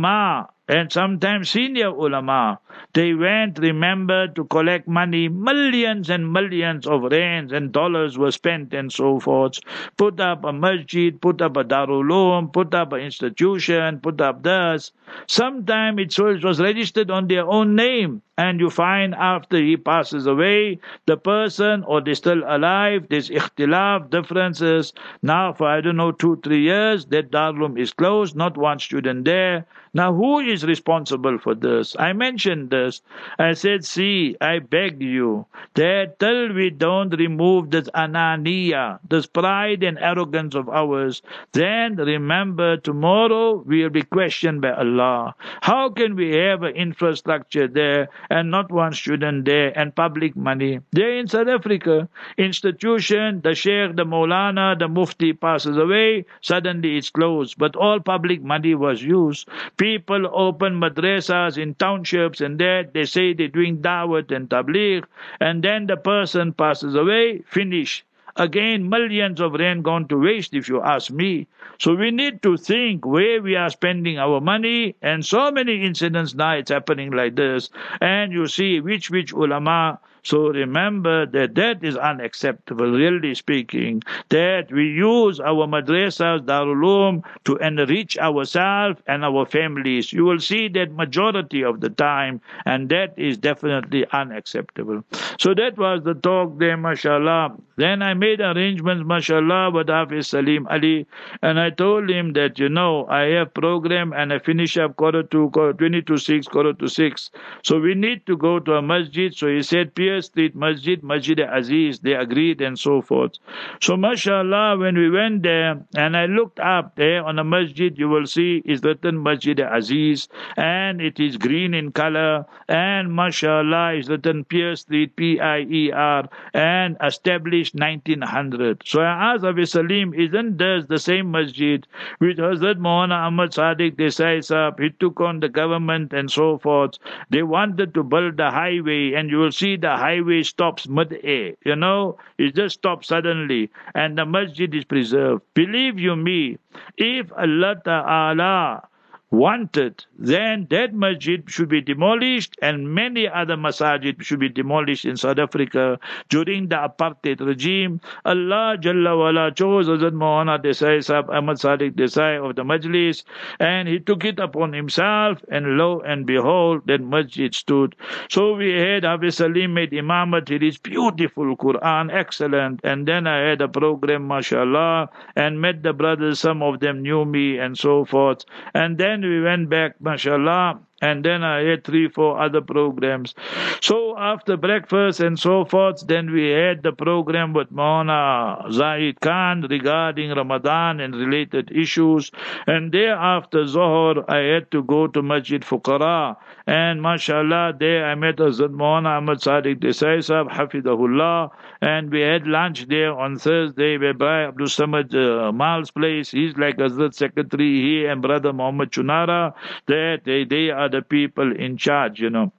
and 0.66 0.94
sometimes 0.94 1.50
senior 1.50 1.90
ulama, 1.90 2.57
they 2.94 3.13
went, 3.13 3.60
remember, 3.60 4.30
to 4.30 4.45
collect 4.45 4.88
money. 4.88 5.28
Millions 5.28 6.10
and 6.10 6.31
millions 6.31 6.88
of 6.88 7.04
rands 7.12 7.51
and 7.51 7.74
dollars 7.74 8.18
were 8.18 8.31
spent 8.31 8.74
and 8.74 8.92
so 8.92 9.19
forth. 9.19 9.60
Put 9.98 10.22
up 10.22 10.45
a 10.45 10.54
masjid, 10.54 11.19
put 11.19 11.42
up 11.42 11.57
a 11.57 11.66
darul 11.66 12.06
uloom, 12.06 12.54
put 12.54 12.74
up 12.74 12.94
an 12.94 13.01
institution, 13.01 14.00
put 14.00 14.22
up 14.22 14.44
this. 14.44 14.94
Sometime 15.28 16.00
it 16.00 16.18
was 16.18 16.62
registered 16.62 17.12
on 17.12 17.28
their 17.28 17.46
own 17.46 17.75
name. 17.75 18.22
And 18.38 18.60
you 18.60 18.69
find 18.69 19.13
after 19.13 19.57
he 19.57 19.78
passes 19.78 20.25
away, 20.25 20.80
the 21.06 21.18
person 21.18 21.84
or 21.84 22.01
they're 22.01 22.16
still 22.16 22.42
alive, 22.48 23.07
there's 23.10 23.30
ikhtilaf, 23.30 24.10
differences. 24.10 24.94
Now 25.22 25.54
for 25.54 25.68
I 25.68 25.81
don't 25.81 25.98
know, 25.98 26.13
two, 26.13 26.39
three 26.42 26.62
years, 26.62 27.06
that 27.07 27.31
darulum 27.31 27.78
is 27.78 27.94
closed, 27.94 28.36
not 28.36 28.57
one 28.57 28.80
student 28.80 29.25
there. 29.25 29.66
Now 29.95 30.13
who 30.13 30.40
is 30.40 30.66
responsible 30.66 31.38
for 31.38 31.54
this? 31.54 31.95
I 32.00 32.13
mentioned 32.13 32.72
this. 32.72 33.01
I 33.38 33.54
said, 33.54 33.86
see, 33.86 34.36
I 34.42 34.57
beg 34.60 35.01
you 35.01 35.45
that 35.75 36.19
till 36.19 36.54
we 36.54 36.72
don't 36.72 37.10
remove 37.18 37.69
this 37.69 37.90
ananiya, 37.94 39.00
this 39.07 39.28
pride 39.28 39.84
and 39.84 40.00
arrogance 40.00 40.56
of 40.56 40.68
ours, 40.68 41.22
then 41.51 41.95
remember 41.98 42.78
tomorrow 42.78 43.63
we'll 43.66 43.90
be 43.90 44.01
questioned 44.01 44.62
by 44.62 44.72
Allah. 44.72 45.36
How 45.62 45.90
can 45.90 46.16
we 46.16 46.36
have 46.38 46.63
an 46.63 46.75
infrastructure 46.75 47.68
there 47.68 48.10
and 48.30 48.50
not 48.50 48.72
one 48.72 48.94
student 48.94 49.46
there 49.46 49.78
and 49.78 49.96
public 49.96 50.36
money? 50.36 50.80
There 50.92 51.18
in 51.18 51.28
South 51.28 51.48
Africa, 51.48 52.10
institution, 52.38 53.42
the 53.42 53.54
Sheikh, 53.54 53.96
the 53.96 54.06
Maulana, 54.06 54.78
the 54.78 54.88
Mufti 54.88 55.34
passes 55.34 55.78
away, 55.78 56.25
suddenly 56.42 56.98
it's 56.98 57.10
closed. 57.12 57.57
But 57.57 57.75
all 57.75 58.00
public 58.00 58.42
money 58.44 58.74
was 58.74 59.04
used. 59.04 59.48
People 59.83 60.30
open 60.31 60.80
madrasas 60.80 61.57
in 61.57 61.75
townships 61.75 62.39
and 62.39 62.57
there 62.57 62.85
they 62.85 63.03
say 63.03 63.33
they're 63.33 63.50
doing 63.50 63.81
dawat 63.81 64.31
and 64.31 64.50
tabligh 64.50 65.03
and 65.41 65.62
then 65.62 65.88
the 65.88 65.97
person 65.97 66.53
passes 66.53 66.95
away, 66.95 67.39
finish. 67.39 68.06
Again, 68.38 68.88
millions 68.88 69.41
of 69.41 69.53
rand 69.53 69.83
gone 69.83 70.07
to 70.07 70.18
waste, 70.19 70.53
if 70.53 70.69
you 70.69 70.81
ask 70.81 71.12
me. 71.12 71.47
So 71.80 71.95
we 71.95 72.12
need 72.12 72.41
to 72.44 72.56
think 72.56 73.06
where 73.06 73.41
we 73.41 73.57
are 73.57 73.69
spending 73.69 74.18
our 74.18 74.39
money, 74.39 74.95
and 75.01 75.25
so 75.25 75.51
many 75.51 75.83
incidents 75.83 76.33
now 76.33 76.53
it's 76.53 76.71
happening 76.71 77.12
like 77.12 77.36
this. 77.36 77.69
And 78.00 78.31
you 78.31 78.47
see 78.47 78.79
which 78.79 79.12
which 79.12 79.33
ulama 79.33 80.00
so 80.24 80.48
remember 80.48 81.25
that 81.25 81.56
that 81.56 81.84
is 81.84 81.98
unacceptable, 81.98 82.89
really 82.92 83.36
speaking, 83.36 84.01
that 84.30 84.72
we 84.72 84.86
use 84.88 85.39
our 85.39 85.68
madrasas, 85.68 86.46
darulum, 86.46 87.24
to 87.44 87.58
enrich 87.58 88.18
ourselves 88.18 89.01
and 89.06 89.25
our 89.25 89.46
families. 89.46 90.13
You 90.13 90.24
will 90.24 90.39
see 90.39 90.70
that 90.70 90.94
majority 90.94 91.63
of 91.63 91.82
the 91.82 91.89
time, 91.89 92.39
and 92.65 92.89
that 92.89 93.13
is 93.18 93.38
definitely 93.38 94.06
unacceptable. 94.12 95.03
So 95.39 95.53
that 95.56 95.77
was 95.77 96.03
the 96.03 96.13
talk 96.13 96.58
there, 96.58 96.77
mashallah. 96.77 97.58
Then 97.75 98.01
I 98.01 98.13
made 98.13 98.39
arrangements, 98.39 99.03
mashallah, 99.06 99.72
with 99.72 99.89
Hafiz 99.89 100.27
Salim 100.27 100.68
Ali, 100.68 101.06
and 101.42 101.60
I 101.60 101.70
told 101.72 102.10
him 102.10 102.34
that, 102.34 102.60
you 102.60 102.70
know, 102.70 103.08
I 103.08 103.24
have 103.38 103.53
program 103.53 104.13
and 104.13 104.32
I 104.32 104.39
finish 104.39 104.77
up 104.77 104.96
quarter 104.96 105.24
to, 105.24 105.50
quarter, 105.50 105.74
20 105.74 106.01
to 106.03 106.18
6, 106.18 106.48
quarter 106.48 106.74
to 106.74 106.88
6. 106.88 107.32
So 107.63 107.80
we 107.80 107.96
need 107.96 108.25
to 108.27 108.38
go 108.38 108.60
to 108.60 108.75
a 108.75 108.82
masjid. 108.82 109.34
So 109.34 109.48
he 109.48 109.62
said, 109.63 109.96
Pier 109.96 110.12
Street 110.22 110.55
Masjid, 110.55 111.01
Masjid 111.03 111.39
Aziz, 111.39 112.00
they 112.00 112.13
agreed 112.13 112.62
and 112.62 112.77
so 112.77 113.01
forth. 113.01 113.34
So 113.82 113.98
mashallah, 113.98 114.77
when 114.77 114.98
we 114.98 115.10
went 115.10 115.43
there 115.43 115.84
and 115.96 116.15
I 116.15 116.25
looked 116.25 116.60
up 116.60 116.96
there 116.96 117.24
on 117.24 117.38
the 117.38 117.43
masjid, 117.43 117.98
you 117.98 118.10
will 118.10 118.25
see 118.25 118.62
is 118.65 118.84
written 118.84 119.22
Masjid 119.22 119.60
Aziz 119.60 120.27
and 120.58 121.01
it 121.01 121.20
is 121.20 121.38
green 121.38 121.74
in 121.74 121.91
color 121.91 122.46
and 122.67 123.13
mashallah 123.13 123.96
is 123.96 124.10
written 124.10 124.43
Pier 124.46 124.75
Street, 124.75 125.15
P-I-E-R 125.15 126.29
and 126.53 126.98
established 127.03 127.75
1900. 127.75 128.84
So 128.86 129.01
I 129.01 129.34
asked 129.34 129.43
Abu 129.43 129.65
Salim, 129.65 130.13
isn't 130.13 130.58
this 130.58 130.86
the 130.88 131.00
same 131.00 131.32
masjid 131.32 131.86
which 132.20 132.38
Hazrat 132.38 132.75
Maulana 132.75 133.27
Ahmad 133.27 133.51
Sadiq 133.51 133.96
Desai 133.96 134.43
Sahib, 134.43 134.79
he 134.79 134.89
took 134.89 135.22
on 135.22 135.39
the 135.39 135.50
government 135.50 136.13
and 136.13 136.29
so 136.32 136.58
forth. 136.58 136.98
They 137.29 137.43
wanted 137.43 137.93
to 137.93 138.03
build 138.03 138.38
the 138.38 138.51
highway 138.51 139.13
and 139.13 139.29
you 139.29 139.38
will 139.38 139.51
see 139.51 139.75
the 139.75 139.96
highway 140.03 140.43
stops 140.43 140.88
mid-air. 140.88 141.53
You 141.65 141.75
know, 141.75 142.17
it 142.38 142.55
just 142.55 142.75
stops 142.79 143.07
suddenly 143.07 143.72
and 143.95 144.17
the 144.17 144.25
masjid 144.25 144.74
is 144.75 144.86
preserved. 144.86 145.41
Believe 145.53 146.00
you 146.00 146.15
me, 146.15 146.57
if 146.98 147.31
Allah 147.33 147.75
Ta'ala 147.83 148.88
wanted, 149.34 150.06
then 150.20 150.68
that 150.70 150.94
masjid 150.94 151.44
should 151.48 151.68
be 151.68 151.82
demolished 151.82 152.56
and 152.62 152.94
many 152.94 153.28
other 153.28 153.58
masajid 153.58 154.22
should 154.22 154.40
be 154.40 154.48
demolished 154.48 155.06
in 155.06 155.18
South 155.18 155.40
Africa 155.40 156.00
during 156.30 156.68
the 156.70 156.75
apartheid 156.75 157.40
regime. 157.40 158.00
Allah 158.25 158.78
Jalla 158.80 159.18
wala 159.18 159.52
chose 159.52 159.88
Hazrat 159.88 160.12
Maulana 160.12 160.63
Desai 160.63 161.04
Sahib 161.04 161.32
Ahmad 161.32 161.58
Sadiq 161.58 161.94
Desai 161.94 162.48
of 162.48 162.56
the 162.56 162.63
Majlis 162.63 163.24
and 163.60 163.88
he 163.88 164.00
took 164.00 164.24
it 164.24 164.40
upon 164.40 164.72
himself 164.72 165.42
and 165.50 165.78
lo 165.78 166.00
and 166.02 166.28
behold 166.28 166.86
that 166.86 167.02
masjid 167.02 167.56
stood. 167.56 167.96
So 168.30 168.54
we 168.54 168.72
had 168.72 169.04
Hafiz 169.04 169.38
Salim 169.38 169.74
made 169.74 169.92
imamat, 169.92 170.52
it 170.52 170.62
is 170.62 170.78
beautiful 170.78 171.58
Quran, 171.58 172.13
excellent. 172.13 172.82
And 172.84 173.08
then 173.08 173.25
I 173.25 173.40
had 173.50 173.62
a 173.62 173.68
program, 173.68 174.28
mashallah, 174.28 175.10
and 175.36 175.60
met 175.60 175.82
the 175.82 175.94
brothers, 175.94 176.40
some 176.40 176.62
of 176.62 176.82
them 176.82 177.02
knew 177.02 177.25
me 177.25 177.58
and 177.58 177.75
so 177.75 178.06
forth. 178.06 178.46
And 178.75 179.00
then 179.00 179.23
we 179.24 179.42
went 179.42 179.70
back, 179.70 180.00
mashallah, 180.01 180.80
and 181.03 181.25
then 181.25 181.43
I 181.43 181.63
had 181.69 181.83
three, 181.83 182.07
four 182.07 182.39
other 182.39 182.62
programs. 182.62 183.36
So 183.81 184.17
after 184.17 184.55
breakfast 184.55 185.19
and 185.19 185.38
so 185.38 185.65
forth, 185.65 186.07
then 186.07 186.31
we 186.31 186.50
had 186.50 186.81
the 186.81 186.93
program 186.93 187.51
with 187.51 187.72
Mauna 187.72 188.72
Zahid 188.72 189.19
Khan 189.19 189.65
regarding 189.69 190.31
Ramadan 190.31 191.01
and 191.01 191.13
related 191.13 191.72
issues. 191.83 192.31
And 192.67 192.93
thereafter 192.93 193.67
Zohar, 193.67 194.24
I 194.31 194.39
had 194.53 194.72
to 194.72 194.83
go 194.83 195.07
to 195.07 195.22
Masjid 195.22 195.62
Fuqara. 195.62 196.38
And 196.65 197.01
mashallah, 197.01 197.74
there 197.77 198.05
I 198.05 198.15
met 198.15 198.38
Hazrat 198.38 198.72
Mauna 198.72 199.10
Ahmad 199.17 199.39
Sadiq 199.39 199.81
Desai 199.81 200.24
Sahib, 200.24 200.48
Hafidahullah. 200.48 201.50
And 201.81 202.10
we 202.12 202.22
had 202.22 202.48
lunch 202.48 202.88
there 202.88 203.12
on 203.12 203.38
Thursday 203.38 203.98
by 204.13 204.45
Abdul 204.45 204.67
Samad 204.67 205.13
uh, 205.13 205.51
Mal's 205.51 205.91
place. 205.91 206.31
He's 206.31 206.55
like 206.55 206.77
Hazrat 206.77 207.13
Secretary, 207.13 207.72
he 207.81 208.05
and 208.05 208.22
brother 208.22 208.53
Muhammad 208.53 208.91
Chunara. 208.91 209.53
That 209.88 210.22
they, 210.24 210.45
they 210.45 210.69
are 210.69 210.92
the 210.93 211.03
people 211.03 211.55
in 211.55 211.77
charge, 211.77 212.21
you 212.21 212.31
know. 212.31 212.53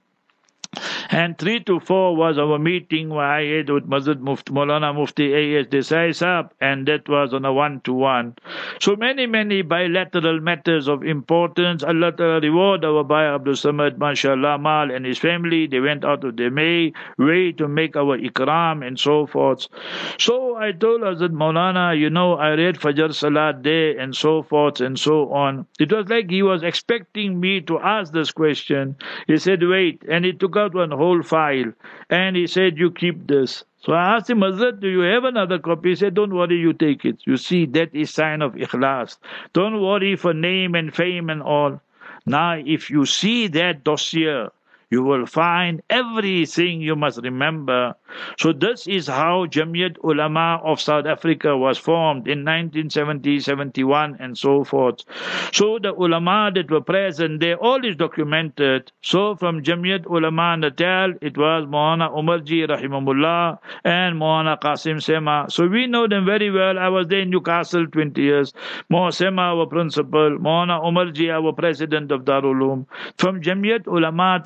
And 1.09 1.37
three 1.37 1.59
to 1.65 1.79
four 1.79 2.15
was 2.15 2.37
our 2.37 2.57
meeting 2.57 3.09
where 3.09 3.25
I 3.25 3.45
had 3.45 3.69
with 3.69 3.89
Mazid 3.89 4.19
Mufti, 4.19 4.53
Maulana 4.53 4.93
Mufti 4.93 5.33
A.S. 5.33 5.67
Desai 5.67 6.15
Sahib, 6.15 6.51
and 6.59 6.87
that 6.87 7.07
was 7.07 7.33
on 7.33 7.45
a 7.45 7.53
one 7.53 7.81
to 7.81 7.93
one. 7.93 8.35
So 8.79 8.95
many, 8.95 9.25
many 9.25 9.61
bilateral 9.61 10.39
matters 10.39 10.87
of 10.87 11.03
importance. 11.03 11.83
Allah 11.83 12.11
Ta'ala 12.11 12.39
reward 12.39 12.83
our 12.85 13.03
Bhai 13.03 13.25
Abdul 13.25 13.53
Samad, 13.53 13.97
mashallah, 13.97 14.57
Mal 14.57 14.91
and 14.91 15.05
his 15.05 15.17
family. 15.17 15.67
They 15.67 15.79
went 15.79 16.03
out 16.05 16.23
of 16.23 16.37
their 16.37 16.51
may, 16.51 16.93
way 17.17 17.51
to 17.53 17.67
make 17.67 17.95
our 17.95 18.17
ikram 18.17 18.85
and 18.85 18.99
so 18.99 19.25
forth. 19.25 19.67
So 20.17 20.55
I 20.55 20.71
told 20.71 21.01
Hazrat 21.01 21.31
Maulana, 21.31 21.97
you 21.97 22.09
know, 22.09 22.33
I 22.33 22.51
read 22.51 22.75
Fajr 22.75 23.13
Salat 23.13 23.63
there 23.63 23.97
and 23.99 24.15
so 24.15 24.43
forth 24.43 24.81
and 24.81 24.97
so 24.99 25.31
on. 25.31 25.65
It 25.79 25.91
was 25.91 26.07
like 26.07 26.29
he 26.29 26.43
was 26.43 26.63
expecting 26.63 27.39
me 27.39 27.61
to 27.61 27.79
ask 27.79 28.11
this 28.11 28.31
question. 28.31 28.95
He 29.27 29.37
said, 29.37 29.61
wait, 29.63 30.03
and 30.09 30.25
he 30.25 30.33
took 30.33 30.55
out 30.65 30.73
one 30.73 30.91
whole 30.91 31.23
file 31.23 31.71
and 32.09 32.35
he 32.35 32.47
said, 32.47 32.77
You 32.77 32.91
keep 32.91 33.27
this. 33.27 33.63
So 33.85 33.93
I 33.93 34.15
asked 34.15 34.29
him, 34.29 34.39
Hazrat, 34.39 34.79
do 34.79 34.89
you 34.89 35.01
have 35.01 35.23
another 35.23 35.59
copy? 35.59 35.89
He 35.89 35.95
said, 35.95 36.15
Don't 36.15 36.33
worry, 36.33 36.57
you 36.57 36.73
take 36.73 37.05
it. 37.05 37.17
You 37.25 37.37
see, 37.37 37.65
that 37.67 37.93
is 37.93 38.11
sign 38.11 38.41
of 38.41 38.53
ikhlas. 38.55 39.17
Don't 39.53 39.81
worry 39.81 40.15
for 40.15 40.33
name 40.33 40.75
and 40.75 40.93
fame 40.93 41.29
and 41.29 41.41
all. 41.43 41.79
Now, 42.25 42.55
if 42.57 42.89
you 42.89 43.05
see 43.05 43.47
that 43.49 43.83
dossier, 43.83 44.47
you 44.89 45.03
will 45.03 45.25
find 45.25 45.81
everything 45.89 46.81
you 46.81 46.95
must 46.95 47.19
remember. 47.21 47.95
So 48.37 48.53
this 48.53 48.87
is 48.87 49.07
how 49.07 49.45
Jamiat 49.45 49.97
Ulama 50.03 50.61
of 50.63 50.79
South 50.79 51.05
Africa 51.05 51.57
was 51.57 51.77
formed 51.77 52.27
in 52.27 52.45
1970, 52.45 53.39
71 53.39 54.17
and 54.19 54.37
so 54.37 54.63
forth. 54.63 55.03
So 55.51 55.79
the 55.81 55.93
ulama 55.93 56.51
that 56.53 56.69
were 56.69 56.81
present, 56.81 57.39
there, 57.39 57.57
all 57.57 57.83
is 57.85 57.95
documented. 57.95 58.91
So 59.01 59.35
from 59.35 59.63
Jamiat 59.63 60.05
Ulama 60.05 60.57
Natal, 60.57 61.13
it 61.21 61.37
was 61.37 61.65
Mohana 61.65 62.11
Umarji 62.13 62.67
Rahimahullah 62.67 63.59
and 63.83 64.19
Mohana 64.19 64.59
Qasim 64.59 65.01
Sema. 65.01 65.45
So 65.49 65.67
we 65.67 65.87
know 65.87 66.07
them 66.07 66.25
very 66.25 66.51
well. 66.51 66.77
I 66.79 66.89
was 66.89 67.07
there 67.07 67.21
in 67.21 67.29
Newcastle 67.29 67.87
20 67.87 68.21
years. 68.21 68.53
Mohana 68.91 69.13
Sema, 69.13 69.41
our 69.41 69.65
principal. 69.65 70.37
Mohana 70.39 70.83
Umarji, 70.83 71.31
our 71.31 71.53
president 71.53 72.11
of 72.11 72.21
Darul 72.25 72.85
From 73.17 73.41
Jamiat 73.41 73.87
Ulama 73.87 74.41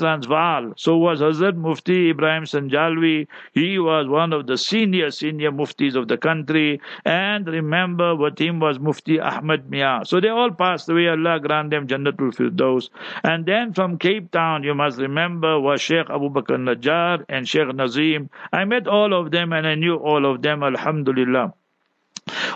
So 0.78 0.98
was 0.98 1.22
Hazrat 1.22 1.56
Mufti 1.56 2.10
Ibrahim 2.12 2.44
Sanjalvi. 2.44 3.28
He 3.54 3.80
was 3.80 4.08
one 4.08 4.32
of 4.34 4.48
the 4.48 4.58
senior, 4.58 5.12
senior 5.12 5.52
muftis 5.52 5.96
of 5.96 6.08
the 6.08 6.18
country. 6.18 6.80
And 7.06 7.48
remember, 7.48 8.16
with 8.16 8.40
him 8.40 8.60
was 8.60 8.80
Mufti 8.80 9.20
Ahmad 9.20 9.70
Mia. 9.70 10.02
So 10.06 10.20
they 10.22 10.30
all 10.30 10.52
passed 10.52 10.90
away. 10.90 11.08
Allah 11.08 11.40
grant 11.40 11.72
them 11.72 11.88
Jannatul 11.88 12.34
Firdaus. 12.36 12.90
And 13.24 13.46
then 13.46 13.74
from 13.74 13.98
Cape 13.98 14.32
Town, 14.32 14.64
you 14.64 14.76
must 14.76 15.00
remember, 15.00 15.60
was 15.60 15.82
Sheikh 15.82 16.10
Abu 16.10 16.30
Bakr 16.30 16.58
Najjar 16.58 17.26
and 17.28 17.48
Sheikh 17.48 17.74
Nazim. 17.74 18.30
I 18.54 18.66
met 18.66 18.88
all 18.88 19.14
of 19.14 19.32
them 19.32 19.54
and 19.54 19.66
I 19.66 19.76
knew 19.76 19.96
all 19.96 20.26
of 20.26 20.42
them, 20.42 20.64
Alhamdulillah. 20.64 21.54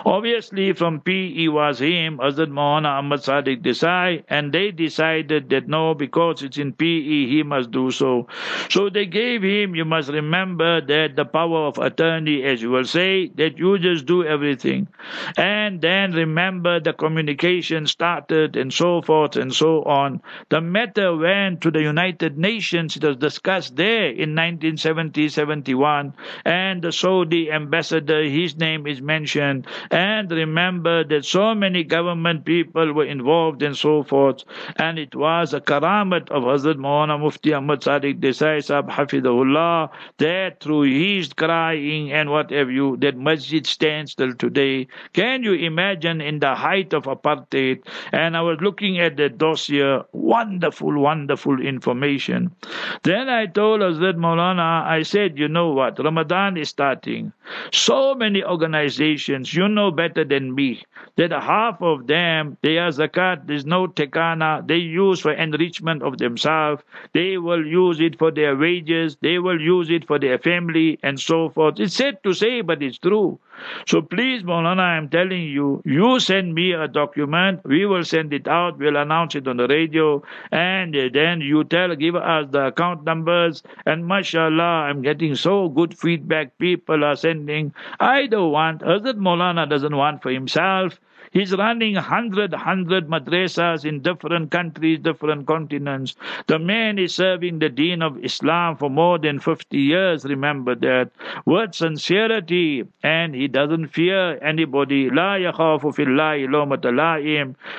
Obviously, 0.06 0.72
from 0.72 1.00
PE 1.00 1.48
was 1.48 1.78
him, 1.80 2.18
Hazrat 2.18 2.50
Maulana 2.50 2.98
Ahmad 2.98 3.20
Sadiq 3.20 3.62
Desai, 3.62 4.22
and 4.28 4.52
they 4.52 4.70
decided 4.70 5.48
that 5.50 5.68
no, 5.68 5.94
because 5.94 6.42
it's 6.42 6.58
in 6.58 6.72
PE, 6.72 7.26
he 7.26 7.42
must 7.42 7.70
do 7.70 7.90
so. 7.90 8.26
So 8.68 8.90
they 8.90 9.06
gave 9.06 9.42
him, 9.42 9.74
you 9.74 9.84
must 9.84 10.10
remember 10.10 10.80
that 10.80 11.16
the 11.16 11.24
power 11.24 11.66
of 11.66 11.78
attorney, 11.78 12.42
as 12.44 12.60
you 12.62 12.70
will 12.70 12.84
say, 12.84 13.28
that 13.36 13.58
you 13.58 13.78
just 13.78 14.06
do 14.06 14.24
everything. 14.24 14.88
And 15.36 15.80
then 15.80 16.12
remember 16.12 16.80
the 16.80 16.92
communication 16.92 17.86
started 17.86 18.56
and 18.56 18.72
so 18.72 19.02
forth 19.02 19.36
and 19.36 19.54
so 19.54 19.82
on. 19.84 20.22
The 20.50 20.60
matter 20.60 21.16
went 21.16 21.62
to 21.62 21.70
the 21.70 21.82
United 21.82 22.38
Nations, 22.38 22.96
it 22.96 23.04
was 23.04 23.16
discussed 23.16 23.76
there 23.76 24.06
in 24.06 24.34
1970 24.34 25.28
71, 25.28 26.14
and 26.44 26.82
the 26.82 26.92
Saudi 26.92 27.50
ambassador, 27.50 28.22
his 28.22 28.56
name 28.56 28.86
is 28.86 29.00
mentioned 29.00 29.63
and 29.90 30.30
remember 30.30 31.04
that 31.04 31.24
so 31.24 31.54
many 31.54 31.84
government 31.84 32.44
people 32.44 32.92
were 32.92 33.04
involved 33.04 33.62
and 33.62 33.76
so 33.76 34.02
forth. 34.02 34.44
And 34.76 34.98
it 34.98 35.14
was 35.14 35.54
a 35.54 35.60
karamat 35.60 36.30
of 36.30 36.44
Hazrat 36.44 36.76
Maulana 36.76 37.20
Mufti 37.20 37.52
Ahmad 37.52 37.80
Sadiq 37.80 38.20
Desai 38.20 38.62
Sahib 38.64 38.88
Hafidahullah 38.88 39.90
that 40.18 40.60
through 40.60 40.82
his 40.82 41.32
crying 41.32 42.12
and 42.12 42.30
what 42.30 42.50
have 42.50 42.70
you, 42.70 42.96
that 42.98 43.16
masjid 43.16 43.66
stands 43.66 44.14
till 44.14 44.34
today. 44.34 44.86
Can 45.12 45.42
you 45.42 45.54
imagine 45.54 46.20
in 46.20 46.40
the 46.40 46.54
height 46.54 46.92
of 46.92 47.04
apartheid? 47.04 47.82
And 48.12 48.36
I 48.36 48.40
was 48.42 48.58
looking 48.60 48.98
at 48.98 49.16
the 49.16 49.28
dossier, 49.28 50.00
wonderful, 50.12 50.98
wonderful 50.98 51.60
information. 51.60 52.54
Then 53.02 53.28
I 53.28 53.46
told 53.46 53.80
Hazrat 53.80 54.16
Maulana, 54.16 54.84
I 54.84 55.02
said, 55.02 55.38
you 55.38 55.48
know 55.48 55.72
what, 55.72 55.98
Ramadan 55.98 56.56
is 56.56 56.68
starting. 56.68 57.32
So 57.72 58.14
many 58.14 58.42
organizations, 58.42 59.53
you 59.56 59.68
know 59.68 59.90
better 59.90 60.24
than 60.24 60.54
me, 60.54 60.82
that 61.16 61.30
half 61.32 61.80
of 61.82 62.06
them, 62.06 62.56
their 62.62 62.88
zakat, 62.90 63.46
there's 63.46 63.66
no 63.66 63.86
tekana, 63.86 64.66
they 64.66 64.76
use 64.76 65.20
for 65.20 65.32
enrichment 65.32 66.02
of 66.02 66.18
themselves, 66.18 66.82
they 67.12 67.38
will 67.38 67.64
use 67.66 68.00
it 68.00 68.18
for 68.18 68.30
their 68.30 68.56
wages, 68.56 69.16
they 69.22 69.38
will 69.38 69.60
use 69.60 69.90
it 69.90 70.06
for 70.06 70.18
their 70.18 70.38
family, 70.38 70.98
and 71.02 71.18
so 71.20 71.48
forth. 71.48 71.78
It's 71.80 71.94
sad 71.94 72.22
to 72.24 72.32
say, 72.34 72.60
but 72.62 72.82
it's 72.82 72.98
true. 72.98 73.38
So 73.86 74.02
please, 74.02 74.42
Maulana, 74.42 74.80
I'm 74.80 75.08
telling 75.08 75.42
you, 75.44 75.82
you 75.84 76.20
send 76.20 76.54
me 76.54 76.72
a 76.72 76.86
document, 76.88 77.60
we 77.64 77.86
will 77.86 78.04
send 78.04 78.32
it 78.32 78.46
out, 78.48 78.78
we'll 78.78 78.96
announce 78.96 79.34
it 79.34 79.48
on 79.48 79.56
the 79.56 79.66
radio, 79.68 80.22
and 80.52 80.94
then 80.94 81.40
you 81.40 81.64
tell, 81.64 81.94
give 81.96 82.16
us 82.16 82.46
the 82.50 82.66
account 82.66 83.04
numbers, 83.04 83.62
and 83.86 84.06
mashallah, 84.06 84.86
I'm 84.88 85.02
getting 85.02 85.34
so 85.34 85.68
good 85.68 85.96
feedback. 85.96 86.58
People 86.58 87.04
are 87.04 87.16
sending. 87.16 87.72
I 88.00 88.26
don't 88.26 88.52
want, 88.52 88.80
Hazrat 88.82 89.16
Maulana 89.16 89.68
doesn't 89.68 89.96
want 89.96 90.22
for 90.22 90.30
himself. 90.30 90.98
He's 91.34 91.52
running 91.54 91.94
100, 91.96 92.52
100 92.52 93.08
madrasas 93.08 93.84
in 93.84 94.00
different 94.00 94.52
countries, 94.52 95.00
different 95.00 95.46
continents. 95.46 96.14
The 96.46 96.60
man 96.60 96.98
is 96.98 97.14
serving 97.14 97.58
the 97.58 97.68
deen 97.68 98.02
of 98.02 98.24
Islam 98.24 98.76
for 98.76 98.88
more 98.88 99.18
than 99.18 99.40
50 99.40 99.76
years, 99.76 100.24
remember 100.24 100.76
that. 100.76 101.10
With 101.44 101.74
sincerity, 101.74 102.84
and 103.02 103.34
he 103.34 103.48
doesn't 103.48 103.88
fear 103.88 104.38
anybody. 104.42 105.08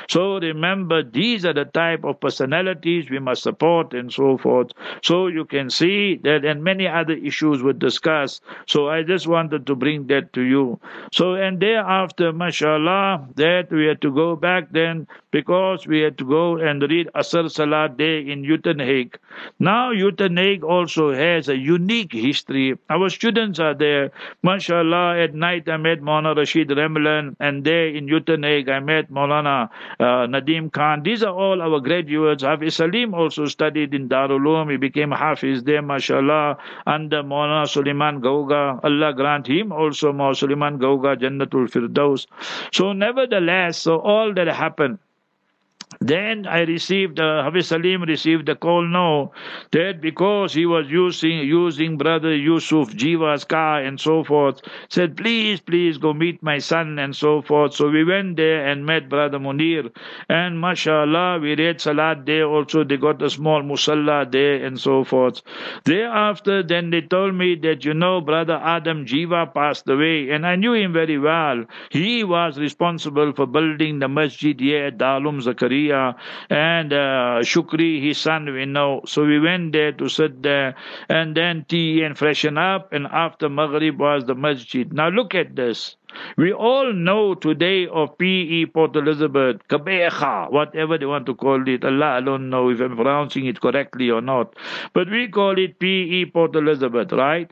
So 0.10 0.40
remember, 0.40 1.04
these 1.04 1.46
are 1.46 1.54
the 1.54 1.66
type 1.74 2.04
of 2.04 2.20
personalities 2.20 3.10
we 3.10 3.20
must 3.20 3.44
support 3.44 3.94
and 3.94 4.12
so 4.12 4.38
forth. 4.38 4.72
So 5.02 5.28
you 5.28 5.46
can 5.46 5.70
see 5.70 6.18
that, 6.24 6.44
and 6.44 6.62
many 6.64 6.88
other 6.88 7.14
issues 7.14 7.64
were 7.64 7.74
discussed. 7.74 8.44
So 8.68 8.90
I 8.90 9.04
just 9.04 9.28
wanted 9.28 9.66
to 9.68 9.76
bring 9.76 10.08
that 10.08 10.34
to 10.34 10.42
you. 10.42 10.80
So, 11.14 11.36
and 11.36 11.60
thereafter, 11.60 12.34
mashallah, 12.34 13.30
that 13.46 13.72
we 13.72 13.86
had 13.86 14.02
to 14.02 14.12
go 14.12 14.36
back 14.36 14.72
then 14.72 15.08
because 15.32 15.86
we 15.86 16.00
had 16.00 16.18
to 16.18 16.26
go 16.26 16.44
and 16.58 16.82
read 16.92 17.10
Asr 17.22 17.52
Salat 17.52 17.98
Day 17.98 18.16
in 18.34 18.44
Uitenhage. 18.44 19.16
Now, 19.60 19.92
Uitenhage 19.92 20.64
also 20.64 21.14
has 21.14 21.50
a 21.50 21.58
unique 21.58 22.14
history. 22.14 22.68
Our 22.90 23.10
students 23.10 23.60
are 23.60 23.74
there. 23.74 24.12
MashaAllah, 24.44 25.24
at 25.24 25.36
night 25.36 25.68
I 25.68 25.78
met 25.78 26.02
Maulana 26.02 26.36
Rashid 26.38 26.70
Remlan, 26.70 27.36
and 27.40 27.64
there 27.66 27.88
in 27.88 28.08
Uitenhage 28.08 28.70
I 28.70 28.80
met 28.80 29.12
Maulana 29.12 29.70
uh, 30.00 30.26
Nadim 30.36 30.72
Khan. 30.72 31.04
These 31.04 31.24
are 31.24 31.34
all 31.34 31.62
our 31.62 31.82
graduates. 31.82 32.44
Hafiz 32.44 32.76
Salim 32.76 33.14
also 33.14 33.46
studied 33.46 33.94
in 33.94 34.08
Darul 34.10 34.40
Uloom. 34.40 34.72
He 34.72 34.78
became 34.78 35.12
Hafiz 35.12 35.64
there, 35.64 35.82
MashaAllah, 35.82 36.58
under 36.86 37.24
Maulana 37.24 37.68
Suleiman 37.68 38.22
Gauga. 38.22 38.80
Allah 38.84 39.14
grant 39.14 39.48
him 39.48 39.72
also, 39.72 40.14
Maulana 40.14 40.36
Suleiman 40.38 40.78
Gauga, 40.78 41.16
Jannatul 41.18 41.70
Firdaus. 41.70 42.28
So, 42.72 42.94
nevertheless, 42.94 43.35
so 43.78 44.00
all 44.00 44.34
that 44.34 44.48
happened. 44.48 45.00
Then 46.02 46.46
I 46.48 46.62
received, 46.62 47.20
uh, 47.20 47.44
Hafiz 47.44 47.68
Salim 47.68 48.02
received 48.04 48.48
the 48.48 48.56
call 48.56 48.84
no, 48.84 49.32
that 49.72 50.02
because 50.02 50.54
he 50.54 50.66
was 50.66 50.90
using 50.90 51.40
using 51.40 51.98
brother 51.98 52.36
Yusuf 52.36 52.92
Jiva's 52.92 53.44
car 53.44 53.82
and 53.82 54.00
so 54.00 54.24
forth, 54.24 54.62
said, 54.90 55.16
please, 55.16 55.62
please 55.62 55.98
go 55.98 56.14
meet 56.14 56.42
my 56.44 56.58
son 56.58 57.00
and 57.00 57.16
so 57.16 57.42
forth. 57.42 57.74
So 57.74 57.90
we 57.90 58.04
went 58.04 58.36
there 58.38 58.66
and 58.66 58.86
met 58.86 59.10
brother 59.10 59.40
Munir. 59.40 59.92
And 60.28 60.60
mashallah, 60.60 61.40
we 61.40 61.56
read 61.56 61.80
Salat 61.80 62.26
there 62.26 62.46
also. 62.46 62.84
They 62.84 62.98
got 62.98 63.22
a 63.22 63.30
small 63.30 63.62
musalla 63.62 64.30
there 64.30 64.66
and 64.66 64.80
so 64.80 65.04
forth. 65.04 65.42
Thereafter, 65.86 66.64
then 66.64 66.90
they 66.90 67.02
told 67.02 67.36
me 67.36 67.56
that, 67.64 67.86
you 67.86 67.94
know, 67.94 68.22
brother 68.22 68.60
Adam 68.64 69.06
Jiva 69.06 69.54
passed 69.54 69.88
away. 69.88 70.30
And 70.32 70.46
I 70.46 70.56
knew 70.56 70.74
him 70.74 70.94
very 70.94 71.20
well. 71.20 71.64
He 71.90 72.24
was 72.24 72.58
responsible 72.60 73.34
for 73.34 73.46
building 73.46 74.00
the 74.00 74.08
masjid 74.08 74.60
here 74.60 74.86
at 74.88 74.98
Dalum 74.98 75.42
Zakaria 75.42 75.75
and 76.50 76.94
uh, 76.94 77.40
Shukri, 77.42 78.02
his 78.02 78.18
son, 78.18 78.52
we 78.54 78.66
know. 78.66 79.02
So 79.06 79.26
we 79.26 79.40
went 79.40 79.74
there 79.74 79.92
to 79.94 80.10
sit 80.10 80.42
there 80.44 80.76
and 81.10 81.36
then 81.36 81.66
tea 81.68 82.04
and 82.04 82.18
freshen 82.18 82.58
up. 82.58 82.94
And 82.94 83.08
after 83.08 83.50
Maghrib 83.50 84.00
was 84.00 84.26
the 84.26 84.36
masjid. 84.36 84.92
Now 84.92 85.10
look 85.10 85.36
at 85.36 85.56
this. 85.56 85.96
We 86.38 86.54
all 86.54 86.94
know 86.94 87.36
today 87.36 87.88
of 87.88 88.18
P.E. 88.18 88.68
Port 88.68 88.96
Elizabeth, 88.96 89.58
Kabeja, 89.68 90.50
whatever 90.52 90.98
they 90.98 91.06
want 91.06 91.26
to 91.26 91.36
call 91.36 91.68
it. 91.68 91.84
Allah 91.84 92.20
alone 92.20 92.50
know 92.50 92.70
if 92.70 92.80
I'm 92.80 92.96
pronouncing 92.96 93.46
it 93.48 93.60
correctly 93.60 94.10
or 94.10 94.22
not. 94.22 94.56
But 94.94 95.10
we 95.10 95.28
call 95.28 95.60
it 95.60 95.80
P.E. 95.80 96.28
Port 96.28 96.56
Elizabeth, 96.56 97.12
right? 97.12 97.52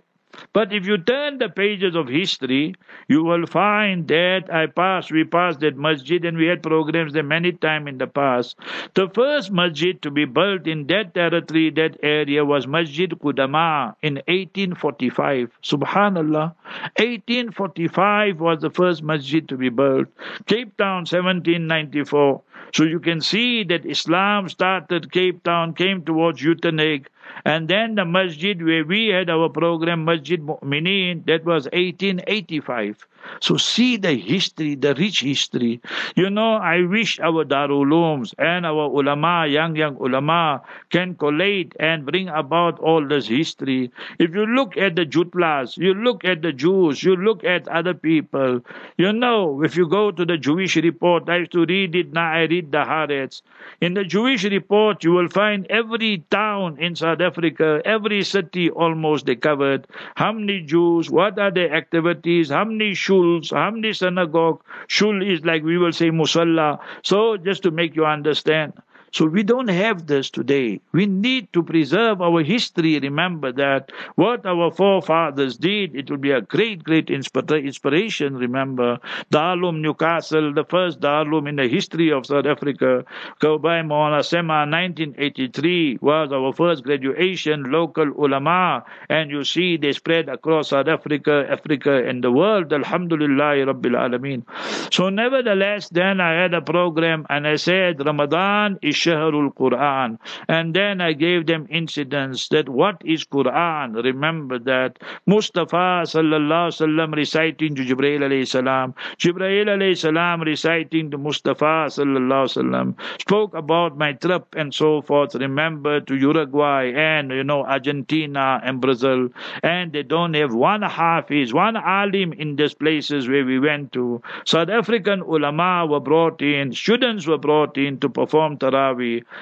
But 0.51 0.73
if 0.73 0.85
you 0.85 0.97
turn 0.97 1.37
the 1.37 1.49
pages 1.49 1.95
of 1.95 2.07
history, 2.07 2.75
you 3.07 3.23
will 3.23 3.45
find 3.45 4.07
that 4.07 4.49
I 4.51 4.65
passed, 4.67 5.11
we 5.11 5.23
passed 5.23 5.59
that 5.59 5.77
masjid 5.77 6.23
and 6.25 6.37
we 6.37 6.47
had 6.47 6.63
programs 6.63 7.13
there 7.13 7.23
many 7.23 7.51
times 7.51 7.87
in 7.87 7.97
the 7.97 8.07
past. 8.07 8.55
The 8.93 9.09
first 9.09 9.51
masjid 9.51 10.01
to 10.01 10.11
be 10.11 10.25
built 10.25 10.67
in 10.67 10.87
that 10.87 11.13
territory, 11.13 11.69
that 11.71 11.97
area 12.01 12.43
was 12.45 12.67
Masjid 12.67 13.09
Qudama 13.09 13.95
in 14.01 14.15
1845. 14.27 15.51
Subhanallah. 15.63 16.55
1845 16.97 18.39
was 18.39 18.61
the 18.61 18.69
first 18.69 19.03
masjid 19.03 19.47
to 19.49 19.57
be 19.57 19.69
built. 19.69 20.07
Cape 20.47 20.75
Town, 20.77 21.05
1794. 21.05 22.41
So 22.73 22.83
you 22.83 22.99
can 22.99 23.21
see 23.21 23.63
that 23.65 23.85
Islam 23.85 24.49
started 24.49 25.11
Cape 25.11 25.43
Town, 25.43 25.73
came 25.73 26.03
towards 26.03 26.41
Uitenhage, 26.41 27.05
and 27.45 27.67
then 27.67 27.95
the 27.95 28.05
masjid 28.05 28.61
where 28.61 28.83
we 28.85 29.07
had 29.07 29.29
our 29.29 29.49
program, 29.49 30.05
Masjid 30.05 30.41
Mu'mineen, 30.41 31.25
that 31.25 31.45
was 31.45 31.65
1885. 31.73 33.07
So 33.41 33.57
see 33.57 33.97
the 33.97 34.13
history, 34.15 34.75
the 34.75 34.93
rich 34.95 35.21
history. 35.21 35.81
You 36.15 36.29
know, 36.29 36.55
I 36.55 36.83
wish 36.83 37.19
our 37.19 37.45
Darulums 37.45 38.33
and 38.37 38.65
our 38.65 38.89
ulama, 38.89 39.47
young, 39.47 39.75
young 39.75 39.97
ulama, 39.97 40.61
can 40.89 41.15
collate 41.15 41.73
and 41.79 42.05
bring 42.05 42.29
about 42.29 42.79
all 42.79 43.05
this 43.07 43.27
history. 43.27 43.91
If 44.19 44.33
you 44.33 44.45
look 44.45 44.77
at 44.77 44.95
the 44.95 45.05
Jutlas, 45.05 45.77
you 45.77 45.93
look 45.93 46.23
at 46.25 46.41
the 46.41 46.51
Jews, 46.53 47.03
you 47.03 47.15
look 47.15 47.43
at 47.43 47.67
other 47.67 47.93
people, 47.93 48.61
you 48.97 49.11
know, 49.13 49.63
if 49.63 49.75
you 49.75 49.87
go 49.87 50.11
to 50.11 50.25
the 50.25 50.37
Jewish 50.37 50.75
report, 50.75 51.29
I 51.29 51.37
used 51.37 51.51
to 51.53 51.65
read 51.65 51.95
it 51.95 52.13
now, 52.13 52.31
I 52.31 52.43
read 52.43 52.71
the 52.71 52.83
Haaretz. 52.83 53.41
In 53.81 53.93
the 53.93 54.03
Jewish 54.03 54.43
report, 54.43 55.03
you 55.03 55.11
will 55.11 55.29
find 55.29 55.65
every 55.69 56.23
town 56.29 56.77
in 56.79 56.95
South 56.95 57.21
Africa, 57.21 57.81
every 57.85 58.23
city 58.23 58.69
almost 58.69 59.25
they 59.25 59.35
covered. 59.35 59.87
How 60.15 60.31
many 60.31 60.61
Jews, 60.61 61.09
what 61.09 61.37
are 61.39 61.51
their 61.51 61.73
activities, 61.73 62.49
how 62.49 62.65
many 62.65 62.93
shuls, 63.13 63.51
how 63.53 63.71
many 63.71 63.93
synagogue. 63.93 64.61
Shul 64.87 65.21
is 65.23 65.45
like 65.45 65.63
we 65.63 65.77
will 65.77 65.91
say 65.91 66.09
musalla. 66.09 66.79
So 67.03 67.37
just 67.37 67.63
to 67.63 67.71
make 67.71 67.95
you 67.95 68.05
understand. 68.05 68.73
So 69.13 69.27
we 69.27 69.43
don't 69.43 69.67
have 69.67 70.07
this 70.07 70.31
today. 70.31 70.81
We 70.91 71.05
need 71.05 71.53
to 71.53 71.61
preserve 71.61 72.19
our 72.19 72.41
history. 72.41 72.97
Remember 72.99 73.51
that 73.51 73.91
what 74.15 74.43
our 74.43 74.71
forefathers 74.71 75.55
did, 75.55 75.95
it 75.95 76.09
will 76.09 76.17
be 76.17 76.31
a 76.31 76.41
great, 76.41 76.83
great 76.83 77.11
inspiration. 77.11 78.35
Remember, 78.35 78.97
Darulum 79.31 79.81
Newcastle, 79.81 80.51
the 80.51 80.65
first 80.65 80.99
Darulum 80.99 81.47
in 81.47 81.57
the 81.57 81.67
history 81.67 82.11
of 82.11 82.25
South 82.25 82.47
Africa, 82.47 83.05
Kaubai 83.39 83.85
Maulana 83.85 84.25
Sema 84.25 84.65
1983 84.65 85.99
was 86.01 86.31
our 86.31 86.51
first 86.51 86.83
graduation, 86.83 87.71
local 87.71 88.07
ulama, 88.17 88.83
and 89.09 89.29
you 89.29 89.43
see 89.43 89.77
they 89.77 89.91
spread 89.91 90.27
across 90.27 90.69
South 90.69 90.87
Africa, 90.87 91.45
Africa, 91.47 92.03
and 92.03 92.23
the 92.23 92.31
world. 92.31 92.73
Alhamdulillah, 92.73 93.61
Rabbil 93.71 93.93
Alameen. 93.93 94.43
So 94.91 95.09
nevertheless, 95.09 95.89
then 95.89 96.19
I 96.19 96.33
had 96.41 96.55
a 96.55 96.61
program 96.61 97.27
and 97.29 97.47
I 97.47 97.57
said 97.57 98.03
Ramadan 98.03 98.79
is 98.81 99.02
Shahrul 99.03 99.53
Quran. 99.55 100.17
And 100.47 100.73
then 100.73 101.01
I 101.01 101.13
gave 101.13 101.45
them 101.45 101.67
incidents 101.69 102.47
that 102.49 102.69
what 102.69 103.01
is 103.05 103.25
Quran? 103.25 104.03
Remember 104.03 104.59
that 104.59 104.99
Mustafa 105.25 106.03
sallallahu 106.13 106.71
sallam 106.79 107.15
reciting 107.15 107.75
to 107.75 107.83
Jibreel 107.83 108.21
alayhi 108.27 108.47
salam, 108.47 108.93
Jibreel 109.17 109.67
alayhi 109.75 109.97
salam 109.97 110.41
reciting 110.41 111.11
to 111.11 111.17
Mustafa 111.17 111.73
sallallahu 111.97 112.51
sallam, 112.57 112.95
spoke 113.19 113.53
about 113.53 113.97
my 113.97 114.13
trip 114.13 114.45
and 114.55 114.73
so 114.73 115.01
forth. 115.01 115.35
Remember 115.35 115.99
to 116.01 116.15
Uruguay 116.15 116.91
and 116.95 117.31
you 117.31 117.43
know 117.43 117.63
Argentina 117.65 118.61
and 118.63 118.81
Brazil, 118.81 119.29
and 119.61 119.91
they 119.93 120.03
don't 120.03 120.33
have 120.33 120.53
one 120.53 120.81
hafiz, 120.81 121.53
one 121.53 121.75
alim 121.75 122.33
in 122.33 122.55
these 122.55 122.73
places 122.73 123.27
where 123.27 123.45
we 123.45 123.59
went 123.59 123.91
to. 123.93 124.21
South 124.45 124.69
African 124.69 125.21
ulama 125.21 125.85
were 125.89 125.99
brought 125.99 126.41
in, 126.41 126.73
students 126.73 127.27
were 127.27 127.37
brought 127.37 127.77
in 127.77 127.99
to 127.99 128.09
perform 128.09 128.57
tarawih 128.57 128.92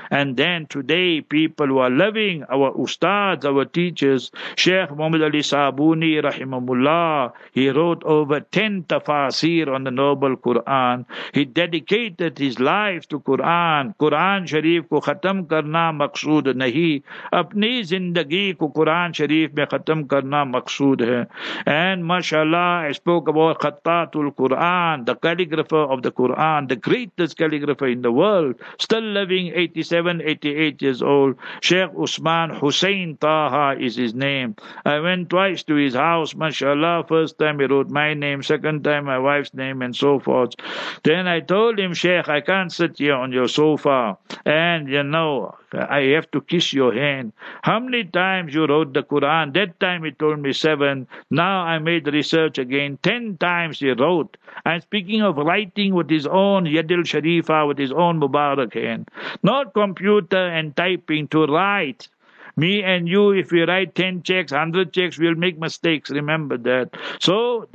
and 0.09 0.37
then 0.37 0.67
today, 0.67 1.21
people 1.21 1.67
who 1.67 1.79
are 1.79 1.89
loving 1.89 2.43
our 2.49 2.71
ustads, 2.73 3.45
our 3.45 3.65
teachers, 3.65 4.31
Sheikh 4.55 4.91
Muhammad 4.91 5.23
Ali 5.23 5.39
Sabuni, 5.39 6.21
rahimahullah, 6.21 7.33
he 7.51 7.69
wrote 7.69 8.03
over 8.03 8.39
10 8.39 8.83
tafasir 8.83 9.67
on 9.73 9.83
the 9.83 9.91
Noble 9.91 10.37
Quran. 10.37 11.05
He 11.33 11.45
dedicated 11.45 12.37
his 12.37 12.59
life 12.59 13.07
to 13.09 13.19
Quran. 13.19 13.95
Quran 13.97 14.47
Sharif 14.47 14.89
ko 14.89 15.01
khatam 15.01 15.47
karna 15.47 15.91
maqsood 15.93 16.53
nahi. 16.53 17.03
Apni 17.33 17.81
zindagi 17.81 18.57
ko 18.57 18.69
Quran 18.69 19.13
Sharif 19.13 19.53
mein 19.53 19.67
khatam 19.67 20.07
karna 20.07 20.45
maqsood 20.45 21.01
hai. 21.07 21.25
And 21.65 22.05
mashallah, 22.05 22.87
I 22.87 22.91
spoke 22.91 23.27
about 23.27 23.59
Khattatul 23.59 24.33
Quran, 24.35 25.05
the 25.05 25.15
calligrapher 25.15 25.89
of 25.89 26.03
the 26.03 26.11
Quran, 26.11 26.67
the 26.67 26.75
greatest 26.75 27.37
calligrapher 27.37 27.91
in 27.91 28.01
the 28.01 28.11
world, 28.11 28.55
still 28.79 29.01
living 29.01 29.40
being 29.41 29.53
87, 29.55 30.21
88 30.21 30.81
years 30.81 31.01
old. 31.01 31.35
Sheikh 31.61 31.89
Usman 31.99 32.51
Hussein 32.51 33.17
Taha 33.17 33.79
is 33.79 33.95
his 33.95 34.13
name. 34.13 34.55
I 34.85 34.99
went 34.99 35.29
twice 35.29 35.63
to 35.63 35.75
his 35.75 35.95
house, 35.95 36.35
mashallah. 36.35 37.05
First 37.07 37.39
time 37.39 37.59
he 37.59 37.65
wrote 37.65 37.89
my 37.89 38.13
name, 38.13 38.43
second 38.43 38.83
time 38.83 39.05
my 39.05 39.19
wife's 39.19 39.53
name, 39.53 39.81
and 39.81 39.95
so 39.95 40.19
forth. 40.19 40.53
Then 41.03 41.27
I 41.27 41.39
told 41.39 41.79
him, 41.79 41.93
Sheikh, 41.93 42.29
I 42.29 42.41
can't 42.41 42.71
sit 42.71 42.97
here 42.97 43.15
on 43.15 43.31
your 43.31 43.47
sofa. 43.47 44.17
And 44.45 44.87
you 44.87 45.03
know, 45.03 45.55
I 45.73 46.01
have 46.15 46.29
to 46.31 46.41
kiss 46.41 46.73
your 46.73 46.93
hand. 46.93 47.33
How 47.61 47.79
many 47.79 48.03
times 48.03 48.53
you 48.53 48.65
wrote 48.67 48.93
the 48.93 49.03
Quran? 49.03 49.53
That 49.53 49.79
time 49.79 50.03
he 50.03 50.11
told 50.11 50.39
me 50.39 50.53
seven. 50.53 51.07
Now 51.29 51.61
I 51.61 51.79
made 51.79 52.07
research 52.07 52.57
again. 52.57 52.99
Ten 53.01 53.37
times 53.37 53.79
he 53.79 53.91
wrote. 53.91 54.37
I'm 54.65 54.81
speaking 54.81 55.21
of 55.21 55.37
writing 55.37 55.93
with 55.93 56.09
his 56.09 56.27
own 56.27 56.65
Yadil 56.65 57.03
Sharifa, 57.03 57.67
with 57.67 57.77
his 57.77 57.91
own 57.91 58.19
Mubarak 58.19 58.73
hand. 58.73 59.09
Not 59.43 59.73
computer 59.73 60.47
and 60.47 60.75
typing 60.75 61.27
to 61.29 61.45
write. 61.45 62.07
Me 62.55 62.83
and 62.83 63.07
you, 63.07 63.31
if 63.31 63.51
we 63.51 63.61
write 63.61 63.95
10 63.95 64.23
checks, 64.23 64.51
100 64.51 64.93
checks, 64.93 65.17
we'll 65.17 65.35
make 65.35 65.59
mistakes. 65.59 66.09
Remember 66.09 66.57
that. 66.57 66.91
So, 67.19 67.67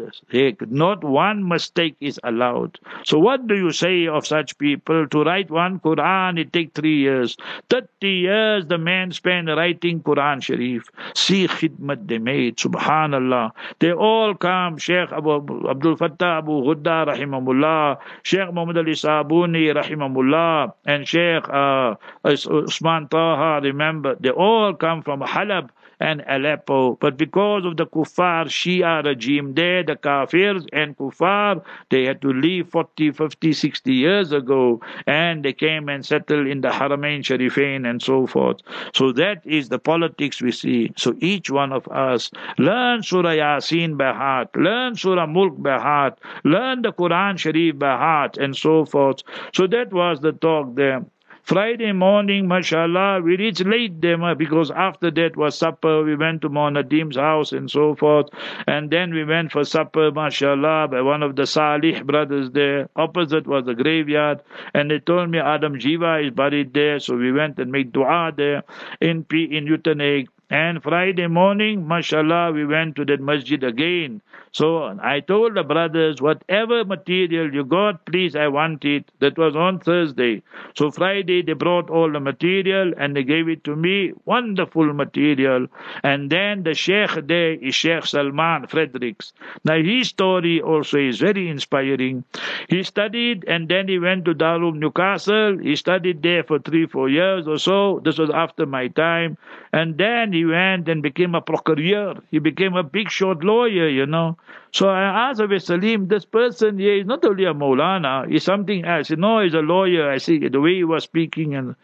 not 0.68 1.04
one 1.04 1.48
mistake 1.48 1.96
is 2.00 2.20
allowed. 2.24 2.78
So, 3.04 3.18
what 3.18 3.46
do 3.46 3.54
you 3.54 3.70
say 3.70 4.06
of 4.06 4.26
such 4.26 4.58
people? 4.58 5.06
To 5.08 5.22
write 5.24 5.50
one 5.50 5.80
Quran, 5.80 6.38
it 6.38 6.52
takes 6.52 6.72
three 6.74 6.98
years. 6.98 7.36
30 7.70 8.08
years 8.08 8.66
the 8.66 8.78
man 8.78 9.12
spent 9.12 9.48
writing 9.48 10.00
Quran 10.00 10.42
Sharif. 10.42 10.84
See 11.14 11.46
khidmat 11.48 12.06
they 12.08 12.18
made. 12.18 12.56
Subhanallah. 12.56 13.52
They 13.78 13.92
all 13.92 14.34
come. 14.34 14.78
Sheikh 14.78 15.12
Abu, 15.12 15.68
Abdul 15.68 15.96
Fattah 15.96 16.38
Abu 16.38 16.62
Ghudda, 16.62 17.06
rahimahullah. 17.08 17.98
Sheikh 18.22 18.52
Muhammad 18.52 18.78
Ali 18.78 18.92
Sabuni, 18.92 19.72
rahimahullah. 19.74 20.72
And 20.84 21.06
Sheikh 21.08 21.48
uh, 21.48 21.94
Usman 22.24 23.08
Taha, 23.08 23.60
remember. 23.62 24.16
They 24.18 24.30
all 24.30 24.65
all 24.66 24.74
come 24.74 25.02
from 25.02 25.20
Halab 25.20 25.70
and 26.00 26.22
Aleppo. 26.28 26.96
But 26.96 27.16
because 27.16 27.64
of 27.64 27.76
the 27.76 27.86
Kuffar 27.86 28.46
Shia 28.46 29.04
regime 29.04 29.54
there, 29.54 29.82
the 29.82 29.96
Kafirs 29.96 30.66
and 30.72 30.96
Kuffar, 30.96 31.64
they 31.90 32.04
had 32.04 32.20
to 32.22 32.32
leave 32.32 32.68
40, 32.68 33.12
50, 33.12 33.52
60 33.52 33.94
years 33.94 34.32
ago 34.32 34.80
and 35.06 35.44
they 35.44 35.52
came 35.52 35.88
and 35.88 36.04
settled 36.04 36.46
in 36.46 36.60
the 36.60 36.68
Haramain 36.68 37.20
Sharifain 37.20 37.88
and 37.88 38.02
so 38.02 38.26
forth. 38.26 38.58
So 38.92 39.12
that 39.12 39.40
is 39.46 39.68
the 39.68 39.78
politics 39.78 40.42
we 40.42 40.52
see. 40.52 40.92
So 40.96 41.14
each 41.20 41.50
one 41.50 41.72
of 41.72 41.88
us 41.88 42.30
learn 42.58 43.02
Surah 43.02 43.30
Yasin 43.30 43.96
by 43.96 44.12
heart, 44.12 44.54
learn 44.56 44.96
Surah 44.96 45.26
Mulk 45.26 45.62
by 45.62 45.78
heart, 45.78 46.18
learn 46.44 46.82
the 46.82 46.92
Quran 46.92 47.38
Sharif 47.38 47.78
by 47.78 47.96
heart 47.96 48.36
and 48.36 48.54
so 48.56 48.84
forth. 48.84 49.22
So 49.54 49.66
that 49.68 49.92
was 49.92 50.20
the 50.20 50.32
talk 50.32 50.74
there. 50.74 51.04
Friday 51.46 51.92
morning, 51.92 52.48
mashallah, 52.48 53.22
we 53.22 53.36
reached 53.36 53.64
late 53.64 54.00
there 54.00 54.34
because 54.34 54.72
after 54.72 55.12
that 55.12 55.36
was 55.36 55.56
supper. 55.56 56.02
We 56.02 56.16
went 56.16 56.42
to 56.42 56.48
Monadim's 56.48 57.14
house 57.14 57.52
and 57.52 57.70
so 57.70 57.94
forth. 57.94 58.30
And 58.66 58.90
then 58.90 59.14
we 59.14 59.22
went 59.22 59.52
for 59.52 59.62
supper, 59.62 60.10
mashallah, 60.10 60.88
by 60.88 61.02
one 61.02 61.22
of 61.22 61.36
the 61.36 61.46
Salih 61.46 62.02
brothers 62.02 62.50
there. 62.50 62.88
Opposite 62.96 63.46
was 63.46 63.64
the 63.64 63.76
graveyard. 63.76 64.40
And 64.74 64.90
they 64.90 64.98
told 64.98 65.30
me 65.30 65.38
Adam 65.38 65.78
Jiva 65.78 66.26
is 66.26 66.32
buried 66.32 66.74
there. 66.74 66.98
So 66.98 67.16
we 67.16 67.30
went 67.30 67.60
and 67.60 67.70
made 67.70 67.92
dua 67.92 68.32
there 68.36 68.64
in 69.00 69.22
P 69.22 69.44
in 69.44 69.66
Uitenhage. 69.66 70.26
And 70.50 70.82
Friday 70.82 71.28
morning, 71.28 71.86
mashallah, 71.86 72.50
we 72.52 72.66
went 72.66 72.96
to 72.96 73.04
that 73.04 73.20
masjid 73.20 73.62
again. 73.62 74.20
So 74.56 74.78
on. 74.78 75.00
I 75.00 75.20
told 75.20 75.54
the 75.54 75.62
brothers, 75.64 76.22
whatever 76.22 76.82
material 76.82 77.52
you 77.52 77.62
got, 77.62 78.06
please, 78.06 78.34
I 78.34 78.48
want 78.48 78.86
it. 78.86 79.10
That 79.18 79.36
was 79.36 79.54
on 79.54 79.80
Thursday. 79.80 80.42
So 80.74 80.90
Friday, 80.90 81.42
they 81.42 81.52
brought 81.52 81.90
all 81.90 82.10
the 82.10 82.20
material 82.20 82.94
and 82.96 83.14
they 83.14 83.22
gave 83.22 83.50
it 83.50 83.64
to 83.64 83.76
me. 83.76 84.14
Wonderful 84.24 84.94
material. 84.94 85.66
And 86.02 86.30
then 86.30 86.62
the 86.62 86.72
Sheikh 86.72 87.26
there 87.26 87.52
is 87.52 87.74
Sheikh 87.74 88.06
Salman 88.06 88.66
Fredericks. 88.66 89.34
Now 89.62 89.76
his 89.76 90.08
story 90.08 90.62
also 90.62 91.00
is 91.00 91.20
very 91.20 91.50
inspiring. 91.50 92.24
He 92.70 92.82
studied 92.82 93.44
and 93.46 93.68
then 93.68 93.88
he 93.88 93.98
went 93.98 94.24
to 94.24 94.34
Darul 94.34 94.74
Newcastle. 94.74 95.58
He 95.58 95.76
studied 95.76 96.22
there 96.22 96.44
for 96.44 96.60
three, 96.60 96.86
four 96.86 97.10
years 97.10 97.46
or 97.46 97.58
so. 97.58 98.00
This 98.02 98.16
was 98.16 98.30
after 98.30 98.64
my 98.64 98.88
time. 98.88 99.36
And 99.74 99.98
then 99.98 100.32
he 100.32 100.46
went 100.46 100.88
and 100.88 101.02
became 101.02 101.34
a 101.34 101.42
procureur. 101.42 102.14
He 102.30 102.38
became 102.38 102.74
a 102.74 102.82
big 102.82 103.10
short 103.10 103.44
lawyer, 103.44 103.88
you 103.90 104.06
know. 104.06 104.38
So 104.72 104.88
I 104.90 105.30
asked 105.30 105.40
Abu 105.40 105.58
Salim, 105.58 106.08
this 106.08 106.26
person 106.26 106.78
here 106.78 106.96
is 106.96 107.06
not 107.06 107.24
only 107.24 107.44
a 107.44 107.54
Maulana, 107.54 108.28
he's 108.30 108.44
something 108.44 108.84
else. 108.84 109.08
You 109.08 109.16
know, 109.16 109.40
he's 109.40 109.54
a 109.54 109.60
lawyer. 109.60 110.10
I 110.10 110.18
see 110.18 110.38
the 110.38 110.60
way 110.60 110.74
he 110.74 110.84
was 110.84 111.04
speaking. 111.04 111.54
and 111.54 111.76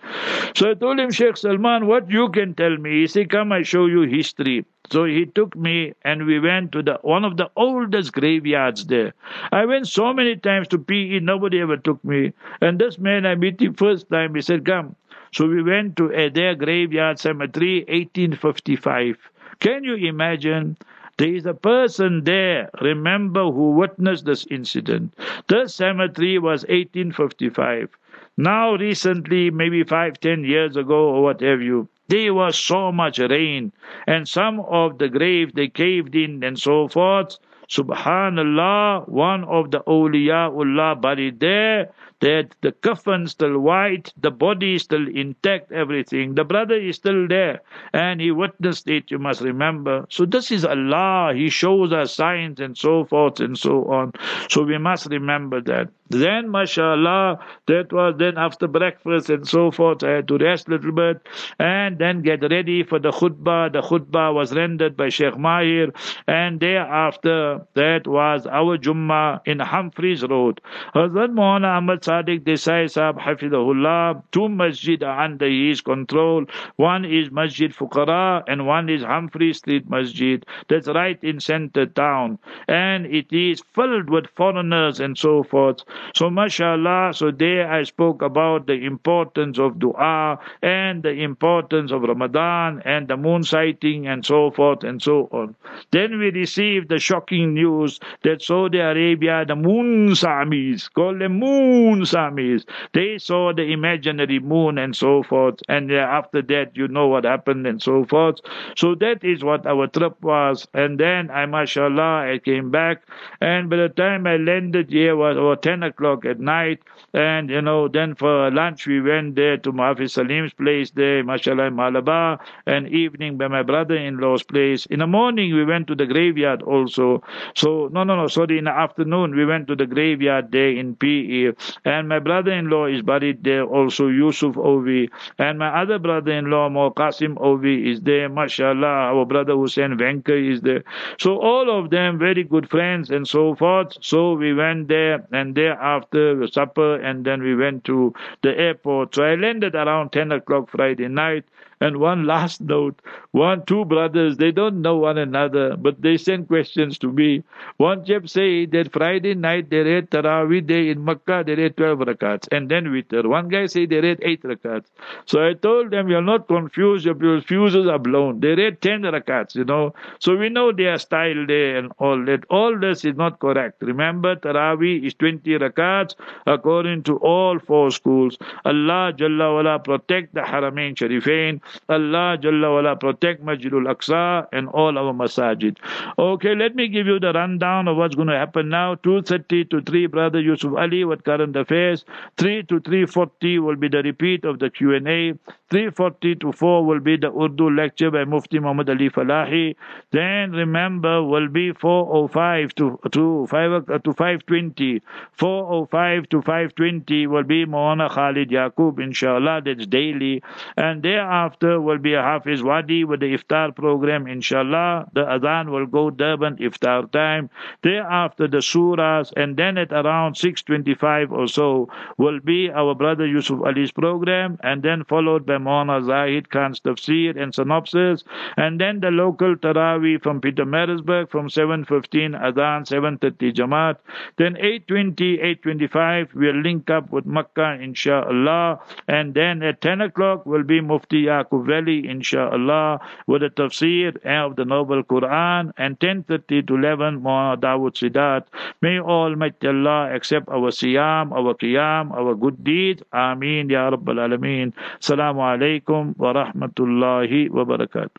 So 0.55 0.71
I 0.71 0.75
told 0.75 1.01
him, 1.01 1.11
Sheikh 1.11 1.39
Salman, 1.39 1.87
what 1.87 2.11
you 2.11 2.29
can 2.29 2.55
tell 2.55 2.77
me? 2.77 3.01
He 3.01 3.07
said, 3.07 3.31
come, 3.31 3.51
I 3.53 3.63
show 3.63 3.87
you 3.87 4.03
history. 4.03 4.67
So 4.91 5.05
he 5.05 5.25
took 5.25 5.57
me 5.57 5.95
and 6.03 6.27
we 6.27 6.39
went 6.39 6.73
to 6.73 6.83
the 6.83 6.99
one 7.01 7.25
of 7.25 7.39
the 7.39 7.51
oldest 7.57 8.13
graveyards 8.13 8.85
there. 8.85 9.15
I 9.51 9.65
went 9.65 9.89
so 9.89 10.13
many 10.13 10.37
times 10.37 10.69
to 10.69 10.79
PE, 10.79 11.21
nobody 11.21 11.61
ever 11.61 11.79
took 11.79 12.05
me. 12.05 12.35
And 12.61 12.79
this 12.79 12.99
man 12.99 13.25
I 13.25 13.37
met 13.37 13.63
him 13.63 13.73
first 13.73 14.11
time, 14.11 14.35
he 14.35 14.43
said, 14.43 14.67
Come. 14.67 14.97
So 15.33 15.47
we 15.49 15.63
went 15.63 15.97
to 15.97 16.09
their 16.35 16.55
graveyard 16.55 17.19
cemetery, 17.19 17.87
1855. 17.89 19.17
Can 19.61 19.83
you 19.85 19.95
imagine? 19.95 20.77
There 21.23 21.37
is 21.37 21.47
a 21.47 21.55
person 21.55 22.25
there, 22.25 22.69
remember, 22.81 23.45
who 23.45 23.71
witnessed 23.71 24.25
this 24.25 24.45
incident. 24.51 25.15
This 25.47 25.73
cemetery 25.73 26.37
was 26.41 26.65
1855. 26.65 27.91
Now, 28.37 28.75
recently, 28.75 29.49
maybe 29.49 29.85
five, 29.85 30.19
ten 30.19 30.43
years 30.43 30.77
ago, 30.77 31.11
or 31.15 31.23
whatever 31.23 31.63
you, 31.63 31.89
there 32.09 32.35
was 32.35 32.59
so 32.59 32.91
much 32.91 33.21
rain, 33.21 33.71
and 34.05 34.27
some 34.27 34.59
of 34.59 34.99
the 34.99 35.09
graves 35.09 35.53
they 35.53 35.69
caved 35.69 36.17
in 36.17 36.43
and 36.43 36.59
so 36.59 36.89
forth. 36.89 37.39
Subhanallah, 37.73 39.09
one 39.09 39.45
of 39.45 39.71
the 39.71 39.81
awliyaullah 39.87 41.01
buried 41.01 41.41
there, 41.41 41.91
that 42.21 42.55
the 42.61 42.71
coffin 42.71 43.27
still 43.27 43.59
white, 43.59 44.13
the 44.21 44.31
body 44.31 44.77
still 44.79 45.09
intact, 45.09 45.73
everything. 45.73 46.35
The 46.35 46.45
brother 46.45 46.77
is 46.77 46.97
still 46.97 47.27
there, 47.27 47.63
and 47.95 48.21
he 48.21 48.31
witnessed 48.31 48.89
it, 48.89 49.11
you 49.11 49.19
must 49.19 49.41
remember. 49.41 50.05
So 50.11 50.27
this 50.27 50.53
is 50.53 50.65
Allah, 50.67 51.33
He 51.35 51.49
shows 51.49 51.93
us 51.93 52.15
signs 52.15 52.61
and 52.61 52.77
so 52.77 53.05
forth 53.05 53.41
and 53.41 53.57
so 53.57 53.85
on. 53.87 54.13
So 54.51 54.63
we 54.65 54.77
must 54.79 55.07
remember 55.07 55.63
that. 55.63 55.89
Then, 56.11 56.51
mashallah, 56.51 57.39
that 57.67 57.91
was 57.91 58.15
then 58.19 58.37
after 58.37 58.69
breakfast 58.69 59.31
and 59.31 59.49
so 59.49 59.71
forth. 59.71 60.05
I 60.05 60.11
had 60.17 60.29
to 60.29 60.37
rest 60.37 60.69
a 60.69 60.73
little 60.73 60.93
bit 60.93 61.27
and 61.59 61.99
then 61.99 62.21
get 62.21 62.43
ready 62.51 62.83
for 62.83 62.99
the 62.99 63.11
khutbah. 63.11 63.73
The 63.73 63.81
khutbah 63.81 64.35
was 64.35 64.53
rendered 64.55 64.95
by 64.97 65.09
Sheikh 65.09 65.35
Mahir, 65.35 65.91
and 66.29 66.61
thereafter, 66.61 67.62
that 67.75 68.07
was 68.07 68.47
our 68.47 68.79
Jummah 68.79 69.41
in 69.47 69.59
Humphreys 69.59 70.23
Road. 70.23 70.61
Hazrat 70.95 71.33
Mohana 71.33 71.79
Ahmad 71.79 72.03
Sadiq 72.03 72.41
Desai 72.45 72.85
Sahab 72.87 73.19
Hafidahullah, 73.21 74.23
two 74.33 74.49
masjid 74.49 75.03
are 75.03 75.21
under 75.25 75.49
his 75.49 75.81
control. 75.81 76.45
One 76.77 77.05
is 77.05 77.31
Masjid 77.31 77.73
Fuqara 77.73 78.43
and 78.47 78.67
one 78.67 78.89
is 78.89 79.03
Humphrey 79.03 79.53
Street 79.53 79.89
Masjid. 79.89 80.45
That's 80.69 80.89
right 80.89 81.23
in 81.23 81.41
center 81.41 81.87
town. 81.87 82.39
And 82.69 83.07
it 83.07 83.33
is 83.33 83.63
filled 83.75 84.11
with 84.11 84.27
foreigners 84.37 85.01
and 85.01 85.17
so 85.17 85.43
forth. 85.43 85.85
So, 86.15 86.31
mashallah, 86.31 87.13
so 87.15 87.31
there 87.31 87.71
I 87.71 87.83
spoke 87.85 88.23
about 88.23 88.67
the 88.67 88.85
importance 88.85 89.59
of 89.59 89.79
dua 89.79 90.39
and 90.63 91.03
the 91.03 91.13
importance 91.13 91.93
of 91.93 92.03
Ramadan 92.03 92.83
and 92.85 93.09
the 93.09 93.17
moon 93.17 93.43
sighting 93.43 94.07
and 94.07 94.25
so 94.25 94.51
forth 94.51 94.85
and 94.85 95.01
so 95.03 95.29
on. 95.33 95.55
Then 95.91 96.19
we 96.19 96.31
received 96.31 96.89
the 96.89 96.99
shocking 96.99 97.52
news 97.55 98.01
that 98.23 98.43
Saudi 98.43 98.79
Arabia, 98.79 99.45
the 99.47 99.57
moon 99.57 100.11
Samis, 100.11 100.93
called 100.93 101.21
them 101.21 101.39
moon 101.39 102.03
Samis, 102.03 102.65
they 102.93 103.19
saw 103.19 103.53
the 103.53 103.65
imaginary 103.73 104.39
moon 104.39 104.79
and 104.79 104.95
so 104.97 105.23
forth. 105.23 105.61
And 105.69 105.91
uh, 105.93 105.97
after 105.97 106.43
that, 106.43 106.77
you 106.77 106.89
know 106.89 107.09
what 107.09 107.25
happened 107.25 107.67
and 107.67 107.83
so 107.83 108.05
forth. 108.05 108.41
So 108.77 108.95
that 108.97 109.25
is 109.25 109.43
what 109.45 109.67
our 109.67 109.87
trip 109.87 110.21
was. 110.23 110.67
And 110.75 110.99
then 110.99 111.31
I, 111.31 111.47
mashallah, 111.47 112.31
I 112.33 112.39
came 112.45 112.71
back. 112.71 113.03
And 113.41 113.69
by 113.71 113.77
the 113.77 113.89
time 113.89 114.27
I 114.27 114.37
landed 114.37 114.91
here 114.91 115.17
was 115.17 115.37
about 115.37 115.63
10 115.63 115.83
o'clock 115.83 116.25
at 116.25 116.41
night. 116.41 116.81
And, 117.13 117.51
you 117.51 117.61
know, 117.61 117.89
then 117.89 118.15
for 118.15 118.51
lunch, 118.51 118.87
we 118.87 119.01
went 119.01 119.37
there 119.37 119.57
to 119.59 119.73
Mahafiz 119.73 120.13
Salim's 120.13 120.55
place 120.55 120.91
there, 120.93 121.23
mashallah, 121.23 121.65
in 121.65 121.77
Malabar. 121.77 122.41
And 122.67 122.89
evening 122.89 123.37
by 123.37 123.49
my 123.49 123.63
brother-in-law's 123.63 124.43
place. 124.43 124.87
In 124.87 125.01
the 125.01 125.07
morning, 125.07 125.55
we 125.55 125.65
went 125.65 125.87
to 125.89 125.95
the 125.95 126.07
graveyard 126.07 126.63
also. 126.63 127.23
So, 127.55 127.89
no, 127.93 128.05
no, 128.05 128.17
no, 128.17 128.29
sorry, 128.29 128.59
in 128.59 128.65
the 128.65 128.71
afternoon, 128.71 129.37
we 129.37 129.45
went 129.45 129.67
to 129.69 129.77
the 129.77 129.87
graveyard 129.87 130.53
there 130.53 130.71
in 130.71 130.97
PE. 130.97 131.53
And 131.85 132.09
my 132.09 132.19
brother-in-law 132.19 132.87
is 132.87 133.03
buried 133.03 133.45
there 133.45 133.65
also, 133.65 134.09
Yusuf 134.09 134.55
Ovi. 134.55 135.11
And 135.39 135.59
my 135.59 135.69
other 135.69 135.99
brother-in-law, 135.99 136.71
Qasim 136.95 137.35
Ovi, 137.37 137.91
is 137.91 138.01
there, 138.01 138.29
mashallah. 138.29 139.13
Our 139.13 139.27
brother 139.27 139.55
Hussein 139.55 139.99
Venka 139.99 140.33
is 140.33 140.61
there. 140.63 140.85
So 141.19 141.39
all 141.39 141.71
of 141.71 141.91
them 141.91 142.19
very 142.19 142.45
good 142.45 142.71
friends 142.71 143.11
and 143.11 143.27
so 143.27 143.55
forth. 143.55 143.97
So 144.01 144.35
we 144.35 144.55
went 144.55 144.89
there 144.89 145.27
and 145.33 145.55
thereafter 145.55 146.47
supper 146.47 147.02
and 147.03 147.25
then 147.25 147.43
we 147.43 147.55
went 147.55 147.85
to 147.85 148.15
the 148.43 148.57
airport. 148.59 149.15
So 149.15 149.25
I 149.25 149.35
landed 149.35 149.75
around 149.75 150.13
10 150.13 150.33
o'clock 150.33 150.71
Friday 150.71 151.09
night 151.09 151.45
And 151.83 151.99
one 151.99 152.25
last 152.25 152.63
note: 152.63 153.03
one, 153.33 153.65
two 153.67 153.85
brothers, 153.85 154.37
they 154.39 154.53
don't 154.53 154.81
know 154.81 154.97
one 154.97 155.19
another, 155.19 155.77
but 155.77 156.01
they 156.01 156.17
send 156.17 156.49
questions 156.49 156.97
to 157.01 157.13
me. 157.13 157.43
One 157.77 158.05
chap 158.05 158.29
say 158.29 158.65
that 158.67 158.93
Friday 158.93 159.35
night 159.35 159.69
they 159.71 159.81
read 159.83 160.11
Taraweeh 160.11 160.67
day 160.67 160.89
in 160.91 161.05
Makkah, 161.05 161.43
they 161.47 161.57
read 161.57 161.77
12 161.77 161.99
rakats, 162.11 162.49
and 162.53 162.71
then 162.71 162.87
witr. 162.87 163.27
One 163.27 163.49
guy 163.49 163.67
say 163.67 163.85
they 163.87 164.01
read 164.01 164.21
8 164.23 164.43
rakats. 164.45 164.87
So 165.27 165.45
I 165.47 165.55
told 165.55 165.91
them, 165.91 166.09
you're 166.09 166.23
not 166.23 166.47
confused, 166.49 167.05
your 167.07 167.41
fuses 167.43 167.87
are 167.87 167.99
blown. 167.99 168.41
They 168.41 168.55
read 168.55 168.81
10 168.81 169.03
rakats, 169.03 169.55
you 169.55 169.65
know. 169.65 169.95
So 170.21 170.37
we 170.37 170.49
know 170.49 170.73
their 170.73 170.99
style 170.99 171.45
there 171.47 171.77
and 171.79 171.93
all 171.99 172.25
that. 172.27 172.45
All 172.51 172.79
this 172.79 173.05
is 173.05 173.17
not 173.17 173.41
correct. 173.41 173.83
Remember, 173.83 174.37
Taraweeh 174.37 175.05
is 175.05 175.15
20 175.15 175.59
rakats 175.59 176.15
according 176.47 177.03
to 177.05 177.17
all 177.19 177.59
four 177.59 177.91
schools. 177.91 178.39
Allah 178.65 179.13
Jalla 179.17 179.55
wala 179.55 179.79
protect 179.79 180.35
the 180.35 180.41
Haramain 180.41 180.95
Sharifain. 180.95 181.61
Allah 181.89 182.39
Jalla 182.41 182.75
wala 182.75 182.97
protect 182.97 183.45
Masjidul 183.45 183.87
Aqsa 183.95 184.47
and 184.53 184.69
all 184.69 184.99
our 184.99 185.13
masajid. 185.13 185.77
Okay, 186.19 186.55
let 186.55 186.75
me 186.75 186.89
give 186.89 187.07
you 187.07 187.19
the 187.19 187.33
rundown 187.33 187.89
of 187.89 187.97
what's 187.97 188.15
going 188.15 188.29
to 188.29 188.37
happen 188.37 188.69
now. 188.69 188.95
2.30 188.97 189.71
to 189.71 189.81
3, 189.83 190.07
Brother 190.07 190.41
Yusuf 190.41 190.73
Ali, 190.77 191.05
what 191.05 191.25
current 191.25 191.57
affairs. 191.57 192.05
3 192.39 192.63
to 192.65 192.81
3.40 192.81 193.63
will 193.63 193.77
be 193.77 193.89
the 193.89 194.03
repeat 194.03 194.45
of 194.45 194.59
the 194.59 194.71
Q&A. 194.71 195.33
3.40 195.71 196.41
to 196.41 196.53
4 196.53 196.85
will 196.85 197.01
be 197.01 197.17
the 197.17 197.33
Urdu 197.33 197.71
lecture 197.71 198.11
by 198.11 198.25
Mufti 198.25 198.59
Muhammad 198.59 198.91
Ali 198.91 199.09
Falahi. 199.09 199.75
Then 200.11 200.53
remember 200.53 201.23
will 201.23 201.49
be 201.49 201.73
4.05 201.73 202.75
to, 202.75 202.99
to 203.11 203.47
5 203.49 203.73
uh, 203.73 203.99
to 203.99 204.13
5.20. 204.13 205.01
4.05 205.39 206.29
to 206.29 206.43
5.20 206.43 207.27
will 207.27 207.43
be 207.45 207.65
Mawana 207.65 208.11
Khalid 208.11 208.51
Yaqub, 208.51 209.01
inshallah, 209.03 209.63
that's 209.65 209.87
daily. 209.87 210.43
And 210.77 211.03
thereafter 211.03 211.62
will 211.63 211.99
be 211.99 212.15
a 212.15 212.23
Hafiz 212.23 212.63
Wadi 212.63 213.05
with 213.05 213.21
the 213.21 213.35
iftar 213.37 213.75
program, 213.75 214.27
inshallah. 214.27 215.09
The 215.13 215.25
Adhan 215.25 215.71
will 215.71 215.87
go 215.87 216.11
Durban 216.11 216.57
iftar 216.57 217.11
time. 217.13 217.51
Thereafter 217.83 218.49
the 218.49 218.59
surahs, 218.59 219.33
and 219.37 219.57
then 219.57 219.79
at 219.79 219.93
around 219.93 220.35
6.25 220.35 221.31
or 221.31 221.47
so 221.47 221.89
will 222.19 222.41
be 222.41 222.71
our 222.71 222.95
brother 222.95 223.27
Yusuf 223.27 223.61
Ali's 223.65 223.93
program, 223.93 224.59
and 224.63 224.83
then 224.83 225.05
followed 225.05 225.47
by 225.47 225.59
Mona 225.59 226.03
Zahid 226.03 226.51
Khan's 226.51 226.81
tafsir 226.81 227.41
and 227.41 227.55
synopsis, 227.55 228.25
and 228.57 228.81
then 228.81 229.01
the 229.01 229.11
local 229.11 229.57
Taraweeh 229.57 230.23
from 230.23 230.41
Pietermaritzburg 230.41 231.31
from 231.31 231.49
7.15 231.49 232.41
Adhan, 232.41 232.87
7.30 232.87 233.53
Jamaat. 233.53 233.97
Then 234.37 234.55
8.20, 234.55 235.63
8.25 235.63 236.35
we'll 236.35 236.61
link 236.61 236.91
up 236.91 237.11
with 237.13 237.27
Makkah, 237.27 237.79
inshallah, 237.81 238.81
and 239.07 239.35
then 239.35 239.63
at 239.63 239.81
10 239.81 240.01
o'clock 240.01 240.45
will 240.47 240.65
be 240.65 240.81
Mufti 240.81 241.25
Yaqub 241.25 241.52
Yaqub 241.53 241.67
Valley, 241.67 242.09
inshallah, 242.09 243.01
with 243.27 243.43
the 243.43 243.51
tafsir 243.51 244.17
of 244.25 244.57
the 244.57 244.65
Noble 244.65 245.03
Quran 245.03 245.73
and 245.77 245.99
10.30 245.99 246.67
to 246.67 246.75
11 246.77 247.21
Mawlana 247.21 247.61
Dawood 247.61 247.95
Sidat. 247.95 248.45
May 248.81 248.99
Almighty 248.99 249.69
Allah 249.69 250.15
accept 250.15 250.49
our 250.49 250.71
siyam, 250.71 251.33
our 251.33 251.55
qiyam, 251.55 252.13
our 252.13 252.35
good 252.35 252.65
deed. 252.65 253.03
Ameen, 253.13 253.69
Ya 253.71 253.91
Rabbal 253.91 254.19
Alameen. 254.19 254.73
Salamu 255.01 255.41
alaykum 255.41 256.17
wa 256.17 256.33
rahmatullahi 256.33 257.51
wa 257.51 257.65
barakatuh. 257.65 258.11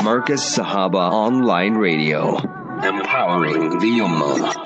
Markaz 0.00 0.40
Sahaba 0.56 1.12
Online 1.12 1.74
Radio. 1.74 2.38
Empowering 2.82 3.78
the 3.78 4.00
Ummah. 4.00 4.56